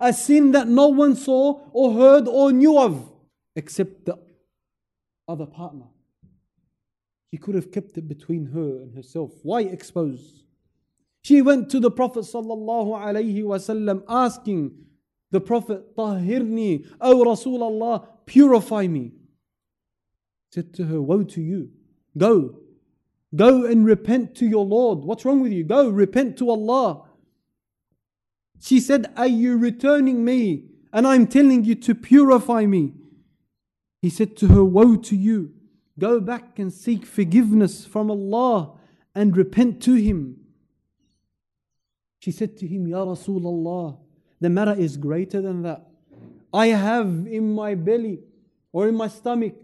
a 0.00 0.12
sin 0.12 0.52
that 0.52 0.68
no 0.68 0.88
one 0.88 1.16
saw 1.16 1.60
or 1.72 1.92
heard 1.92 2.26
or 2.26 2.52
knew 2.52 2.78
of 2.78 3.12
except 3.56 4.06
the 4.06 4.18
other 5.28 5.46
partner. 5.46 5.86
She 7.30 7.38
could 7.38 7.56
have 7.56 7.72
kept 7.72 7.98
it 7.98 8.08
between 8.08 8.46
her 8.46 8.82
and 8.82 8.94
herself. 8.94 9.32
Why 9.42 9.62
expose? 9.62 10.44
She 11.22 11.42
went 11.42 11.68
to 11.70 11.80
the 11.80 11.90
Prophet 11.90 12.20
wasallam 12.20 14.04
asking 14.08 14.86
the 15.30 15.40
Prophet, 15.40 15.96
"Tahirni, 15.96 16.86
O 17.00 17.24
Rasulullah, 17.24 18.06
purify 18.24 18.86
me." 18.86 19.12
Said 20.52 20.72
to 20.74 20.84
her, 20.84 21.02
"Woe 21.02 21.24
to 21.24 21.42
you! 21.42 21.70
Go, 22.16 22.60
Go 23.34 23.64
and 23.64 23.84
repent 23.84 24.34
to 24.36 24.46
your 24.46 24.64
Lord. 24.64 25.00
What's 25.00 25.24
wrong 25.24 25.40
with 25.40 25.52
you? 25.52 25.64
Go 25.64 25.88
repent 25.88 26.36
to 26.38 26.50
Allah. 26.50 27.04
She 28.60 28.80
said, 28.80 29.12
Are 29.16 29.26
you 29.26 29.56
returning 29.56 30.24
me? 30.24 30.66
And 30.92 31.06
I'm 31.06 31.26
telling 31.26 31.64
you 31.64 31.74
to 31.76 31.94
purify 31.94 32.66
me. 32.66 32.92
He 34.00 34.10
said 34.10 34.36
to 34.38 34.48
her, 34.48 34.64
Woe 34.64 34.96
to 34.96 35.16
you. 35.16 35.52
Go 35.98 36.20
back 36.20 36.58
and 36.58 36.72
seek 36.72 37.04
forgiveness 37.06 37.84
from 37.84 38.10
Allah 38.10 38.72
and 39.14 39.36
repent 39.36 39.82
to 39.82 39.94
Him. 39.94 40.44
She 42.24 42.30
said 42.30 42.56
to 42.56 42.66
him, 42.66 42.86
Ya 42.86 43.04
Rasulullah, 43.04 43.98
the 44.40 44.48
matter 44.48 44.72
is 44.72 44.96
greater 44.96 45.42
than 45.42 45.60
that. 45.64 45.86
I 46.54 46.68
have 46.68 47.26
in 47.26 47.54
my 47.54 47.74
belly 47.74 48.20
or 48.72 48.88
in 48.88 48.94
my 48.94 49.08
stomach 49.08 49.54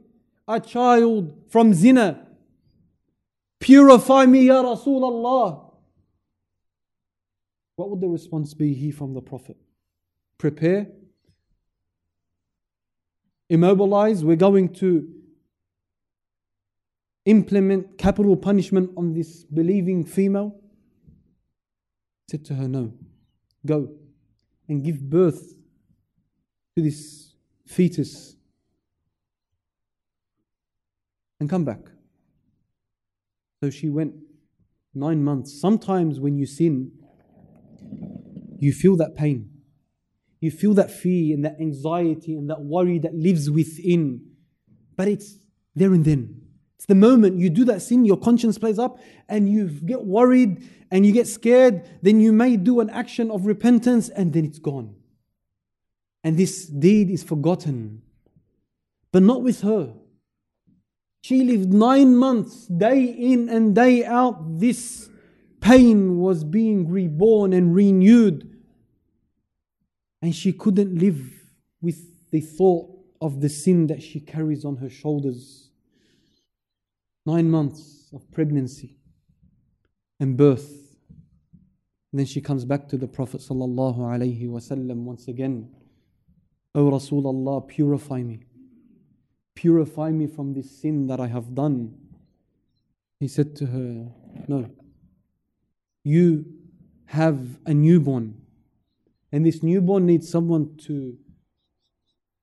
a 0.46 0.60
child 0.60 1.32
from 1.48 1.72
zina 1.72 2.26
Purify 3.60 4.26
me, 4.26 4.46
Ya 4.46 4.62
Rasulullah. 4.62 5.70
What 7.76 7.90
would 7.90 8.00
the 8.00 8.08
response 8.08 8.54
be 8.54 8.74
he 8.74 8.90
from 8.90 9.14
the 9.14 9.20
Prophet? 9.20 9.56
Prepare, 10.38 10.88
immobilize, 13.48 14.24
we're 14.24 14.36
going 14.36 14.72
to 14.74 15.06
implement 17.26 17.98
capital 17.98 18.36
punishment 18.36 18.90
on 18.96 19.12
this 19.12 19.44
believing 19.44 20.04
female? 20.04 20.56
said 22.30 22.44
to 22.44 22.54
her, 22.54 22.68
No, 22.68 22.94
go 23.66 23.90
and 24.68 24.84
give 24.84 25.00
birth 25.00 25.54
to 26.76 26.82
this 26.82 27.34
fetus 27.66 28.36
and 31.40 31.50
come 31.50 31.64
back. 31.64 31.80
So 33.62 33.70
she 33.70 33.88
went 33.90 34.14
nine 34.94 35.22
months. 35.22 35.60
Sometimes 35.60 36.18
when 36.18 36.36
you 36.36 36.46
sin, 36.46 36.92
you 38.58 38.72
feel 38.72 38.96
that 38.96 39.14
pain. 39.14 39.50
You 40.40 40.50
feel 40.50 40.72
that 40.74 40.90
fear 40.90 41.34
and 41.34 41.44
that 41.44 41.60
anxiety 41.60 42.34
and 42.34 42.48
that 42.48 42.62
worry 42.62 42.98
that 42.98 43.14
lives 43.14 43.50
within. 43.50 44.22
But 44.96 45.08
it's 45.08 45.38
there 45.74 45.92
and 45.92 46.04
then. 46.04 46.42
It's 46.76 46.86
the 46.86 46.94
moment 46.94 47.38
you 47.38 47.50
do 47.50 47.66
that 47.66 47.82
sin, 47.82 48.06
your 48.06 48.16
conscience 48.16 48.56
plays 48.56 48.78
up, 48.78 48.98
and 49.28 49.46
you 49.50 49.68
get 49.68 50.02
worried 50.02 50.66
and 50.90 51.04
you 51.04 51.12
get 51.12 51.26
scared. 51.26 51.86
Then 52.00 52.20
you 52.20 52.32
may 52.32 52.56
do 52.56 52.80
an 52.80 52.88
action 52.88 53.30
of 53.30 53.44
repentance, 53.44 54.08
and 54.08 54.32
then 54.32 54.46
it's 54.46 54.58
gone. 54.58 54.94
And 56.24 56.38
this 56.38 56.66
deed 56.66 57.10
is 57.10 57.22
forgotten. 57.22 58.00
But 59.12 59.22
not 59.22 59.42
with 59.42 59.60
her. 59.60 59.94
She 61.22 61.44
lived 61.44 61.72
nine 61.72 62.16
months, 62.16 62.66
day 62.66 63.04
in 63.04 63.48
and 63.48 63.74
day 63.74 64.04
out. 64.04 64.58
This 64.58 65.08
pain 65.60 66.18
was 66.18 66.44
being 66.44 66.88
reborn 66.88 67.52
and 67.52 67.74
renewed. 67.74 68.46
And 70.22 70.34
she 70.34 70.52
couldn't 70.52 70.98
live 70.98 71.20
with 71.80 72.30
the 72.30 72.40
thought 72.40 72.90
of 73.20 73.40
the 73.40 73.48
sin 73.48 73.86
that 73.88 74.02
she 74.02 74.20
carries 74.20 74.64
on 74.64 74.76
her 74.76 74.88
shoulders. 74.88 75.70
Nine 77.26 77.50
months 77.50 78.08
of 78.14 78.30
pregnancy 78.30 78.96
and 80.18 80.36
birth. 80.36 80.96
And 82.12 82.18
then 82.18 82.26
she 82.26 82.40
comes 82.40 82.64
back 82.64 82.88
to 82.88 82.96
the 82.96 83.06
Prophet 83.06 83.40
ﷺ 83.40 84.94
once 85.04 85.28
again. 85.28 85.70
O 86.74 86.90
Rasulullah, 86.90 87.66
purify 87.68 88.22
me. 88.22 88.44
Purify 89.60 90.10
me 90.10 90.26
from 90.26 90.54
this 90.54 90.70
sin 90.70 91.06
that 91.06 91.20
I 91.20 91.26
have 91.26 91.54
done. 91.54 91.94
He 93.18 93.28
said 93.28 93.54
to 93.56 93.66
her, 93.66 94.10
No. 94.48 94.70
You 96.02 96.46
have 97.04 97.58
a 97.66 97.74
newborn, 97.74 98.40
and 99.30 99.44
this 99.44 99.62
newborn 99.62 100.06
needs 100.06 100.30
someone 100.30 100.78
to 100.86 101.18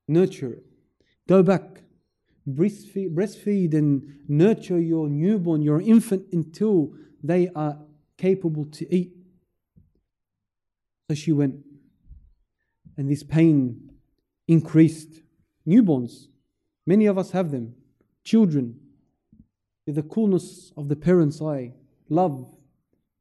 nurture. 0.07 0.59
Go 1.27 1.41
back, 1.41 1.81
breastfeed, 2.47 3.15
breastfeed 3.15 3.73
and 3.73 4.19
nurture 4.27 4.79
your 4.79 5.09
newborn, 5.09 5.63
your 5.63 5.81
infant, 5.81 6.27
until 6.31 6.93
they 7.23 7.49
are 7.55 7.79
capable 8.19 8.65
to 8.65 8.95
eat. 8.95 9.11
So 11.09 11.15
she 11.15 11.31
went, 11.31 11.55
and 12.95 13.09
this 13.09 13.23
pain 13.23 13.89
increased. 14.47 15.23
Newborns, 15.67 16.27
Many 16.87 17.05
of 17.05 17.17
us 17.17 17.31
have 17.31 17.51
them. 17.51 17.75
Children, 18.23 18.79
the 19.85 20.03
coolness 20.03 20.71
of 20.77 20.87
the 20.87 20.95
parent's 20.95 21.41
eye, 21.41 21.73
love, 22.09 22.47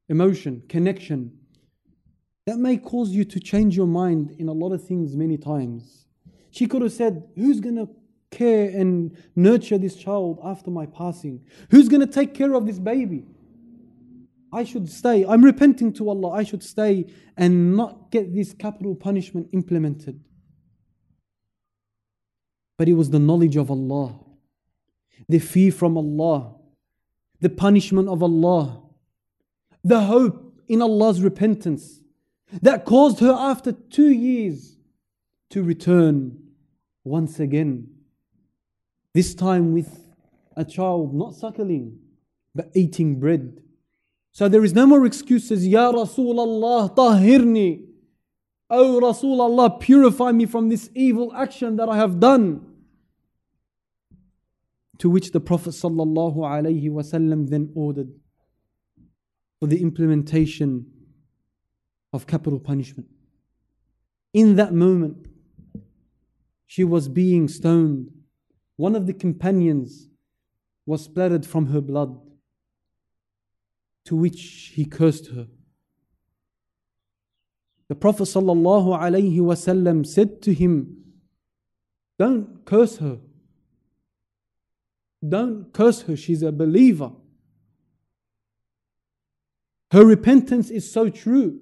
emotion, 0.09 0.63
connection. 0.69 1.37
That 2.47 2.59
may 2.59 2.77
cause 2.77 3.11
you 3.11 3.25
to 3.25 3.41
change 3.41 3.77
your 3.77 3.89
mind 3.89 4.37
in 4.39 4.49
a 4.49 4.53
lot 4.53 4.73
of 4.73 4.87
things 4.87 5.17
many 5.17 5.37
times. 5.37 6.07
She 6.53 6.69
could 6.69 6.81
have 6.81 6.93
said, 6.93 7.29
Who's 7.35 7.59
going 7.59 7.75
to 7.75 7.89
care 8.31 8.69
and 8.71 9.17
nurture 9.35 9.79
this 9.79 9.97
child 9.97 10.39
after 10.45 10.71
my 10.71 10.87
passing? 10.87 11.45
Who's 11.71 11.89
going 11.89 12.07
to 12.07 12.13
take 12.13 12.35
care 12.35 12.55
of 12.55 12.67
this 12.67 12.79
baby? 12.79 13.25
I 14.53 14.63
should 14.63 14.89
stay. 14.89 15.27
I'm 15.27 15.45
repenting 15.45 15.93
to 15.95 16.09
Allah. 16.09 16.31
I 16.31 16.45
should 16.45 16.63
stay 16.63 17.07
and 17.37 17.77
not 17.77 18.13
get 18.13 18.33
this 18.33 18.53
capital 18.53 18.95
punishment 18.95 19.49
implemented 19.53 20.21
but 22.77 22.89
it 22.89 22.95
was 22.95 23.11
the 23.11 23.19
knowledge 23.19 23.57
of 23.57 23.71
Allah, 23.71 24.19
the 25.29 25.39
fear 25.39 25.73
from 25.73 25.97
Allah, 25.97 26.55
the 27.41 27.49
punishment 27.49 28.09
of 28.09 28.23
Allah, 28.23 28.83
the 29.83 30.03
hope 30.03 30.55
in 30.69 30.83
Allah's 30.83 31.23
repentance 31.23 32.01
that 32.63 32.85
caused 32.85 33.21
her 33.21 33.33
after 33.33 33.73
two 33.73 34.11
years 34.11 34.77
to 35.51 35.63
return 35.63 36.39
once 37.05 37.41
again. 37.41 37.89
This 39.15 39.35
time 39.35 39.73
with 39.73 40.13
a 40.57 40.65
child 40.65 41.15
not 41.15 41.35
suckling 41.35 41.99
but 42.55 42.71
eating 42.75 43.21
bread. 43.21 43.63
So 44.33 44.49
there 44.49 44.65
is 44.65 44.75
no 44.75 44.87
more 44.87 45.07
excuses. 45.07 45.67
Ya 45.67 45.93
Rasulullah, 45.93 46.95
tahirni. 46.95 47.85
Oh 48.69 49.01
Rasulullah, 49.01 49.81
purify 49.81 50.33
me 50.33 50.47
from 50.47 50.69
this 50.69 50.91
evil 50.95 51.33
action 51.35 51.77
that 51.77 51.89
I 51.89 51.97
have 51.97 52.19
done. 52.19 52.67
To 54.99 55.11
which 55.11 55.31
the 55.33 55.41
Prophet 55.41 55.71
ﷺ 55.71 57.51
then 57.51 57.71
ordered 57.75 58.13
for 59.61 59.67
the 59.67 59.81
implementation 59.81 60.87
of 62.13 62.27
capital 62.27 62.59
punishment. 62.59 63.09
In 64.33 64.57
that 64.57 64.73
moment, 64.73 65.29
she 66.67 66.83
was 66.83 67.09
being 67.09 67.47
stoned. 67.47 68.11
One 68.77 68.97
of 68.97 69.07
the 69.07 69.13
companions 69.13 70.09
was 70.85 71.05
splattered 71.05 71.47
from 71.47 71.67
her 71.67 71.81
blood, 71.81 72.19
to 74.07 74.17
which 74.17 74.73
he 74.75 74.85
cursed 74.85 75.29
her. 75.29 75.47
The 77.89 77.95
Prophet 77.95 78.25
ﷺ 78.25 80.07
said 80.07 80.43
to 80.43 80.53
him, 80.53 81.05
Don't 82.19 82.65
curse 82.65 82.99
her. 82.99 83.19
Don't 85.27 85.73
curse 85.73 86.03
her, 86.03 86.17
she's 86.17 86.43
a 86.43 86.53
believer. 86.53 87.13
Her 89.93 90.05
repentance 90.05 90.71
is 90.71 90.91
so 90.91 91.09
true. 91.09 91.61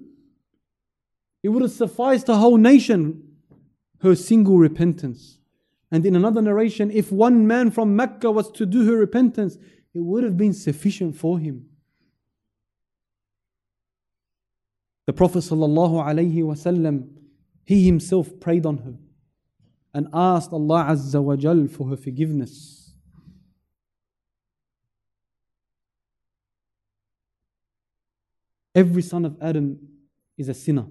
It 1.43 1.49
would 1.49 1.61
have 1.61 1.71
sufficed 1.71 2.27
a 2.27 2.35
whole 2.35 2.57
nation, 2.57 3.35
her 3.99 4.15
single 4.15 4.57
repentance. 4.57 5.37
And 5.91 6.05
in 6.05 6.15
another 6.15 6.41
narration, 6.41 6.89
if 6.89 7.11
one 7.11 7.45
man 7.45 7.69
from 7.69 7.95
Mecca 7.95 8.31
was 8.31 8.51
to 8.53 8.65
do 8.65 8.85
her 8.87 8.97
repentance, 8.97 9.57
it 9.93 9.99
would 9.99 10.23
have 10.23 10.37
been 10.37 10.53
sufficient 10.53 11.15
for 11.15 11.37
him. 11.37 11.67
The 15.05 15.13
Prophet 15.13 15.39
ﷺ, 15.39 17.07
he 17.63 17.85
himself 17.85 18.39
prayed 18.39 18.65
on 18.65 18.77
her 18.79 18.95
and 19.93 20.07
asked 20.13 20.51
Allah 20.51 20.87
Azza 20.89 21.21
wa 21.21 21.35
Jal 21.35 21.67
for 21.67 21.89
her 21.89 21.97
forgiveness. 21.97 22.93
Every 28.73 29.01
son 29.01 29.23
of 29.23 29.37
Adam 29.41 29.79
is 30.37 30.49
a 30.49 30.53
sinner. 30.53 30.85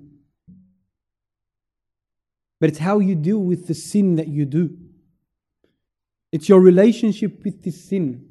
But 2.61 2.71
it's 2.71 2.79
how 2.79 2.99
you 2.99 3.15
deal 3.15 3.41
with 3.41 3.67
the 3.67 3.75
sin 3.75 4.17
that 4.17 4.29
you 4.29 4.47
do. 4.47 4.75
It's 6.33 6.49
your 6.49 6.61
relationship 6.61 7.45
with 7.45 7.63
this 7.63 7.85
sin 7.85 8.27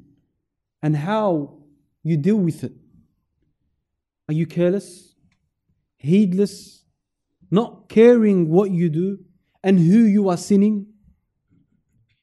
and 0.82 0.96
how 0.96 1.58
you 2.02 2.16
deal 2.16 2.36
with 2.36 2.64
it. 2.64 2.72
Are 4.28 4.34
you 4.34 4.46
careless, 4.46 5.13
heedless, 6.03 6.83
not 7.51 7.89
caring 7.89 8.49
what 8.49 8.71
you 8.71 8.89
do 8.89 9.19
and 9.63 9.79
who 9.79 9.99
you 9.99 10.29
are 10.29 10.37
sinning? 10.37 10.87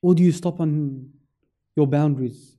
Or 0.02 0.14
do 0.14 0.22
you 0.22 0.32
stop 0.32 0.60
on 0.60 1.10
your 1.74 1.86
boundaries? 1.86 2.56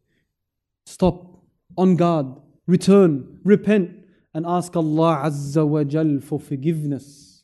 Stop, 0.85 1.41
on 1.77 1.95
guard, 1.95 2.27
return, 2.65 3.39
repent, 3.43 3.91
and 4.33 4.45
ask 4.45 4.75
Allah 4.75 5.23
Azza 5.25 5.67
wa 5.67 5.83
Jal 5.83 6.19
for 6.19 6.39
forgiveness. 6.39 7.43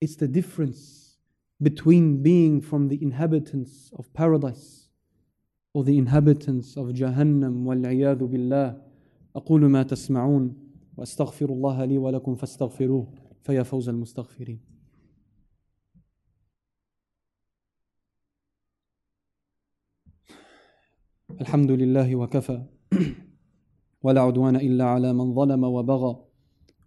It's 0.00 0.16
the 0.16 0.28
difference 0.28 1.16
between 1.60 2.22
being 2.22 2.60
from 2.60 2.88
the 2.88 3.00
inhabitants 3.02 3.90
of 3.96 4.12
paradise 4.14 4.88
or 5.74 5.84
the 5.84 5.96
inhabitants 5.96 6.76
of 6.76 6.88
Jahannam 6.88 7.64
والعياذ 7.66 8.18
بالله 8.18 8.82
أقول 9.36 9.60
ما 9.70 9.82
تسمعون 9.82 10.54
وأستغفر 10.97 11.49
الله 11.49 11.85
لي 11.85 11.97
ولكم 11.97 12.35
فاستغفروه 12.35 13.13
فيا 13.43 13.63
فوز 13.63 13.89
المستغفرين. 13.89 14.59
الحمد 21.41 21.71
لله 21.71 22.15
وكفى 22.15 22.63
ولا 24.03 24.21
عدوان 24.21 24.55
إلا 24.55 24.85
على 24.85 25.13
من 25.13 25.33
ظلم 25.33 25.63
وبغى 25.63 26.23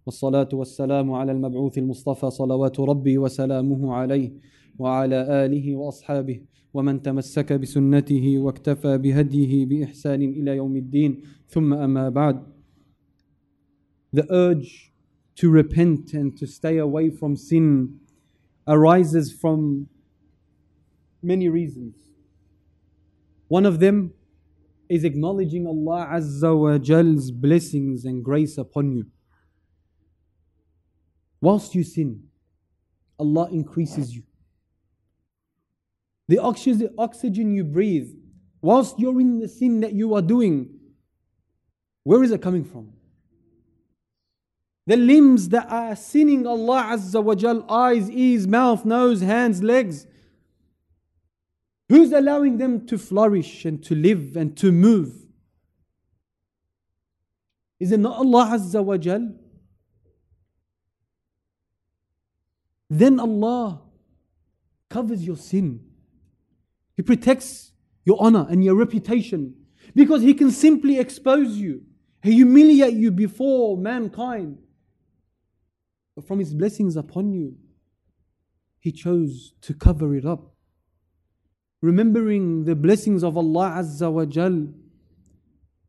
والصلاة 0.05 0.49
والسلام 0.53 1.11
على 1.11 1.31
المبعوث 1.31 1.77
المصطفى 1.77 2.29
صلوات 2.29 2.79
ربي 2.79 3.17
وسلامه 3.17 3.93
عليه 3.93 4.33
وعلى 4.79 5.45
آله 5.45 5.75
وأصحابه 5.75 6.41
ومن 6.73 7.01
تمسك 7.01 7.53
بسنته 7.53 8.37
واكتفى 8.37 8.97
بهديه 8.97 9.65
بإحسان 9.65 10.21
إلى 10.21 10.55
يوم 10.55 10.75
الدين 10.75 11.21
ثم 11.47 11.73
أما 11.73 12.09
بعد. 12.09 12.60
The 14.13 14.25
urge 14.29 14.91
to 15.35 15.49
repent 15.49 16.13
and 16.13 16.37
to 16.37 16.45
stay 16.45 16.77
away 16.77 17.09
from 17.09 17.35
sin 17.35 17.99
arises 18.67 19.31
from 19.31 19.87
many 21.23 21.49
reasons. 21.49 21.95
One 23.47 23.65
of 23.65 23.79
them 23.79 24.13
is 24.89 25.03
acknowledging 25.03 25.65
Allah 25.65 26.09
Azza 26.11 26.57
wa 26.57 26.77
Jal's 26.77 27.31
blessings 27.31 28.05
and 28.05 28.23
grace 28.23 28.57
upon 28.57 28.91
you. 28.91 29.05
Whilst 31.39 31.73
you 31.73 31.83
sin, 31.83 32.23
Allah 33.17 33.49
increases 33.51 34.13
you. 34.15 34.23
The 36.27 36.39
oxygen 36.39 37.53
you 37.55 37.63
breathe, 37.63 38.09
whilst 38.61 38.99
you're 38.99 39.19
in 39.19 39.39
the 39.39 39.47
sin 39.47 39.79
that 39.81 39.93
you 39.93 40.13
are 40.13 40.21
doing, 40.21 40.69
where 42.03 42.23
is 42.23 42.31
it 42.31 42.41
coming 42.41 42.63
from? 42.63 42.93
The 44.87 44.97
limbs 44.97 45.49
that 45.49 45.67
are 45.69 45.95
sinning 45.95 46.47
Allah 46.47 46.83
Azza 46.93 47.23
wa 47.23 47.35
Jal, 47.35 47.65
eyes, 47.69 48.09
ears, 48.09 48.47
mouth, 48.47 48.83
nose, 48.83 49.21
hands, 49.21 49.61
legs, 49.61 50.07
Who's 51.91 52.13
allowing 52.13 52.57
them 52.57 52.87
to 52.87 52.97
flourish 52.97 53.65
and 53.65 53.83
to 53.83 53.93
live 53.93 54.37
and 54.37 54.55
to 54.59 54.71
move? 54.71 55.13
Is 57.81 57.91
it 57.91 57.99
not 57.99 58.15
Allah 58.15 58.51
Azza 58.53 58.81
wa 58.81 58.95
Jal? 58.95 59.33
Then 62.89 63.19
Allah 63.19 63.81
covers 64.89 65.27
your 65.27 65.35
sin. 65.35 65.81
He 66.95 67.03
protects 67.03 67.73
your 68.05 68.15
honor 68.21 68.47
and 68.49 68.63
your 68.63 68.75
reputation 68.75 69.53
because 69.93 70.21
He 70.21 70.33
can 70.33 70.49
simply 70.49 70.97
expose 70.97 71.57
you, 71.57 71.83
He 72.23 72.31
humiliate 72.31 72.93
you 72.93 73.11
before 73.11 73.75
mankind. 73.75 74.59
From 76.25 76.39
His 76.39 76.53
blessings 76.53 76.95
upon 76.95 77.31
you, 77.31 77.55
He 78.79 78.91
chose 78.91 79.53
to 79.61 79.73
cover 79.73 80.15
it 80.15 80.25
up 80.25 80.51
remembering 81.81 82.63
the 82.65 82.75
blessings 82.75 83.23
of 83.23 83.37
Allah 83.37 83.77
Azza 83.77 84.11
wa 84.11 84.25
Jal 84.25 84.67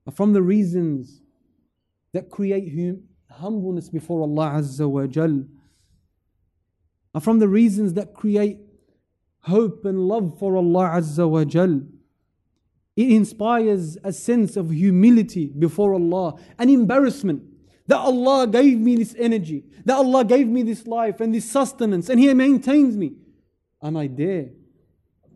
are 0.07 0.13
from 0.13 0.33
the 0.33 0.43
reasons 0.43 1.21
that 2.13 2.31
create 2.31 2.73
hum- 2.75 3.03
humbleness 3.31 3.91
before 3.91 4.23
Allah 4.23 4.53
Azza 4.57 4.89
wa 4.89 5.07
Jal 5.07 5.45
are 7.15 7.21
from 7.21 7.39
the 7.39 7.49
reasons 7.49 7.93
that 7.95 8.15
create 8.15 8.59
hope 9.41 9.85
and 9.85 10.09
love 10.09 10.39
for 10.39 10.57
Allah 10.57 10.93
Azza 10.97 11.29
wa 11.29 11.45
Jal. 11.45 11.83
It 12.97 13.11
inspires 13.11 13.99
a 14.03 14.13
sense 14.13 14.57
of 14.57 14.71
humility 14.71 15.47
before 15.59 15.95
Allah, 15.95 16.39
an 16.59 16.69
embarrassment 16.69 17.43
that 17.93 17.99
Allah 17.99 18.47
gave 18.47 18.79
me 18.79 18.97
this 18.97 19.15
energy, 19.19 19.65
that 19.85 19.97
Allah 19.97 20.25
gave 20.25 20.49
me 20.49 20.63
this 20.63 20.87
life 20.87 21.21
and 21.21 21.35
this 21.35 21.51
sustenance, 21.51 22.09
and 22.09 22.19
He 22.19 22.33
maintains 22.33 22.97
me. 22.97 23.13
And 23.83 23.99
I 23.99 24.07
dare 24.07 24.49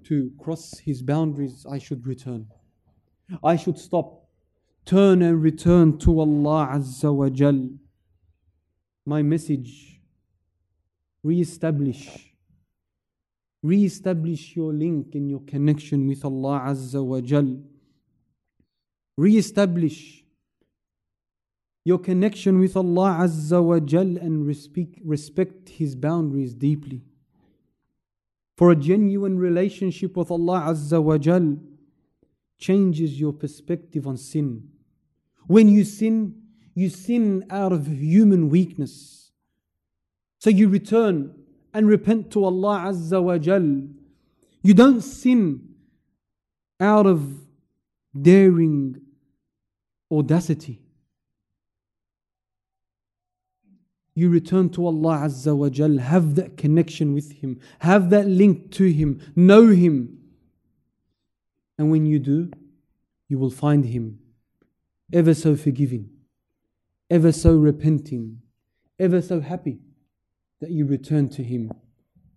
to 0.04 0.30
cross 0.38 0.78
his 0.78 1.02
boundaries, 1.02 1.66
I 1.70 1.78
should 1.78 2.06
return. 2.06 2.46
I 3.44 3.56
should 3.56 3.78
stop, 3.78 4.24
turn 4.86 5.20
and 5.20 5.42
return 5.42 5.98
to 5.98 6.18
Allah 6.18 6.70
Azza 6.72 7.14
wa 7.14 7.28
Jal. 7.28 7.68
My 9.04 9.20
message, 9.20 10.00
re-establish. 11.22 12.32
Re-establish 13.62 14.56
your 14.56 14.72
link 14.72 15.08
and 15.12 15.28
your 15.28 15.40
connection 15.40 16.06
with 16.06 16.24
Allah 16.24 16.62
Azza 16.68 17.04
wa 17.04 17.20
Jal. 17.20 17.58
Re-establish 19.18 20.25
your 21.86 22.00
connection 22.00 22.58
with 22.58 22.76
Allah 22.76 23.18
Azza 23.20 23.62
wa 23.62 23.78
Jal 23.78 24.18
and 24.18 24.44
respect, 24.44 25.68
His 25.68 25.94
boundaries 25.94 26.52
deeply. 26.52 27.04
For 28.56 28.72
a 28.72 28.74
genuine 28.74 29.38
relationship 29.38 30.16
with 30.16 30.32
Allah 30.32 30.62
Azza 30.66 31.00
wa 31.00 31.16
Jal 31.16 31.58
changes 32.58 33.20
your 33.20 33.32
perspective 33.32 34.04
on 34.04 34.16
sin. 34.16 34.68
When 35.46 35.68
you 35.68 35.84
sin, 35.84 36.34
you 36.74 36.90
sin 36.90 37.46
out 37.50 37.72
of 37.72 37.86
human 37.86 38.48
weakness. 38.48 39.30
So 40.40 40.50
you 40.50 40.68
return 40.68 41.36
and 41.72 41.86
repent 41.86 42.32
to 42.32 42.44
Allah 42.46 42.86
Azza 42.86 43.22
wa 43.22 43.38
Jal. 43.38 43.86
You 44.60 44.74
don't 44.74 45.02
sin 45.02 45.76
out 46.80 47.06
of 47.06 47.22
daring 48.20 49.00
audacity. 50.10 50.80
You 54.18 54.30
return 54.30 54.70
to 54.70 54.86
Allah 54.86 55.26
Azza 55.26 55.54
wa 55.54 55.68
Jal, 55.68 55.98
have 55.98 56.36
that 56.36 56.56
connection 56.56 57.12
with 57.12 57.32
Him, 57.32 57.60
have 57.80 58.08
that 58.08 58.26
link 58.26 58.72
to 58.72 58.90
Him, 58.90 59.20
know 59.36 59.68
Him. 59.68 60.18
And 61.76 61.90
when 61.90 62.06
you 62.06 62.18
do, 62.18 62.50
you 63.28 63.38
will 63.38 63.50
find 63.50 63.84
Him 63.84 64.18
ever 65.12 65.34
so 65.34 65.54
forgiving, 65.54 66.08
ever 67.10 67.30
so 67.30 67.56
repenting, 67.56 68.40
ever 68.98 69.20
so 69.20 69.40
happy 69.40 69.80
that 70.62 70.70
you 70.70 70.86
return 70.86 71.28
to 71.28 71.42
Him. 71.44 71.70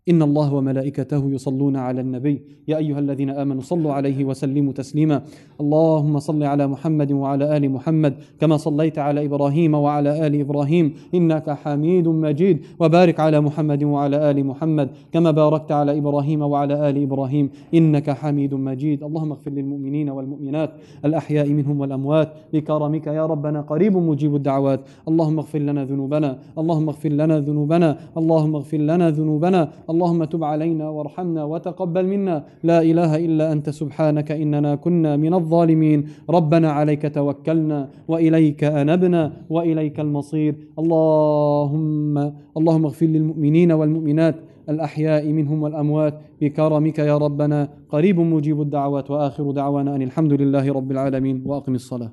إن 0.09 0.21
الله 0.21 0.53
وملائكته 0.53 1.31
يصلون 1.31 1.75
على 1.75 2.01
النبي. 2.01 2.41
يا 2.67 2.77
أيها 2.77 2.99
الذين 2.99 3.29
آمنوا 3.29 3.61
صلوا 3.61 3.93
عليه 3.93 4.25
وسلموا 4.25 4.73
تسليما. 4.73 5.21
اللهم 5.61 6.19
صل 6.19 6.43
على 6.43 6.67
محمد 6.67 7.11
وعلى 7.11 7.57
آل 7.57 7.71
محمد 7.71 8.13
كما 8.39 8.57
صليت 8.57 8.97
على 8.99 9.25
إبراهيم 9.25 9.73
وعلى 9.73 10.27
آل 10.27 10.33
إبراهيم 10.39 10.93
إنك 11.13 11.49
حميد 11.49 12.07
مجيد. 12.07 12.59
وبارك 12.79 13.19
على 13.19 13.41
محمد 13.41 13.83
وعلى 13.83 14.31
آل 14.31 14.45
محمد 14.45 14.89
كما 15.11 15.31
باركت 15.31 15.71
على 15.71 15.97
إبراهيم 15.97 16.41
وعلى 16.41 16.89
آل 16.89 16.95
إبراهيم 17.01 17.49
إنك 17.73 18.09
حميد 18.09 18.53
مجيد. 18.53 19.03
اللهم 19.03 19.31
اغفر 19.31 19.51
للمؤمنين 19.51 20.09
والمؤمنات 20.09 20.71
الأحياء 21.05 21.49
منهم 21.49 21.79
والأموات. 21.79 22.29
بكرمك 22.53 23.07
يا 23.07 23.25
ربنا 23.25 23.61
قريب 23.61 23.97
مجيب 23.97 24.35
الدعوات. 24.35 24.79
اللهم 25.07 25.37
اغفر 25.39 25.59
لنا 25.59 25.85
ذنوبنا 25.85 26.39
اللهم 26.57 26.87
اغفر 26.89 27.09
لنا 27.09 27.39
ذنوبنا 27.39 27.97
اللهم 28.17 28.55
اغفر 28.55 28.77
لنا 28.77 29.09
ذنوبنا 29.09 29.69
اللهم 29.99 30.23
تب 30.23 30.43
علينا 30.43 30.85
وارحمنا 30.89 31.43
وتقبل 31.43 32.05
منا. 32.07 32.35
لا 32.63 32.79
إله 32.81 33.11
إلا 33.27 33.45
أنت 33.51 33.67
سبحانك 33.69 34.31
إننا 34.31 34.71
كنا 34.75 35.11
من 35.19 35.33
الظالمين. 35.33 35.99
ربنا 36.29 36.69
عليك 36.71 37.03
توكلنا 37.15 37.79
وإليك 38.07 38.63
أنبنا 38.63 39.21
وإليك 39.49 39.99
المصير. 39.99 40.53
اللهم 40.79 42.15
اللهم 42.57 42.83
اغفر 42.89 43.05
للمؤمنين 43.05 43.71
والمؤمنات 43.71 44.35
الأحياء 44.69 45.23
منهم 45.37 45.57
والأموات 45.63 46.15
بكرمك 46.41 46.99
يا 46.99 47.17
ربنا. 47.17 47.59
قريب 47.89 48.17
مجيب 48.19 48.61
الدعوات 48.61 49.11
وآخر 49.11 49.51
دعوانا 49.51 49.95
أن 49.95 50.01
الحمد 50.01 50.33
لله 50.41 50.65
رب 50.77 50.89
العالمين. 50.91 51.43
وأقم 51.45 51.75
الصلاة. 51.75 52.11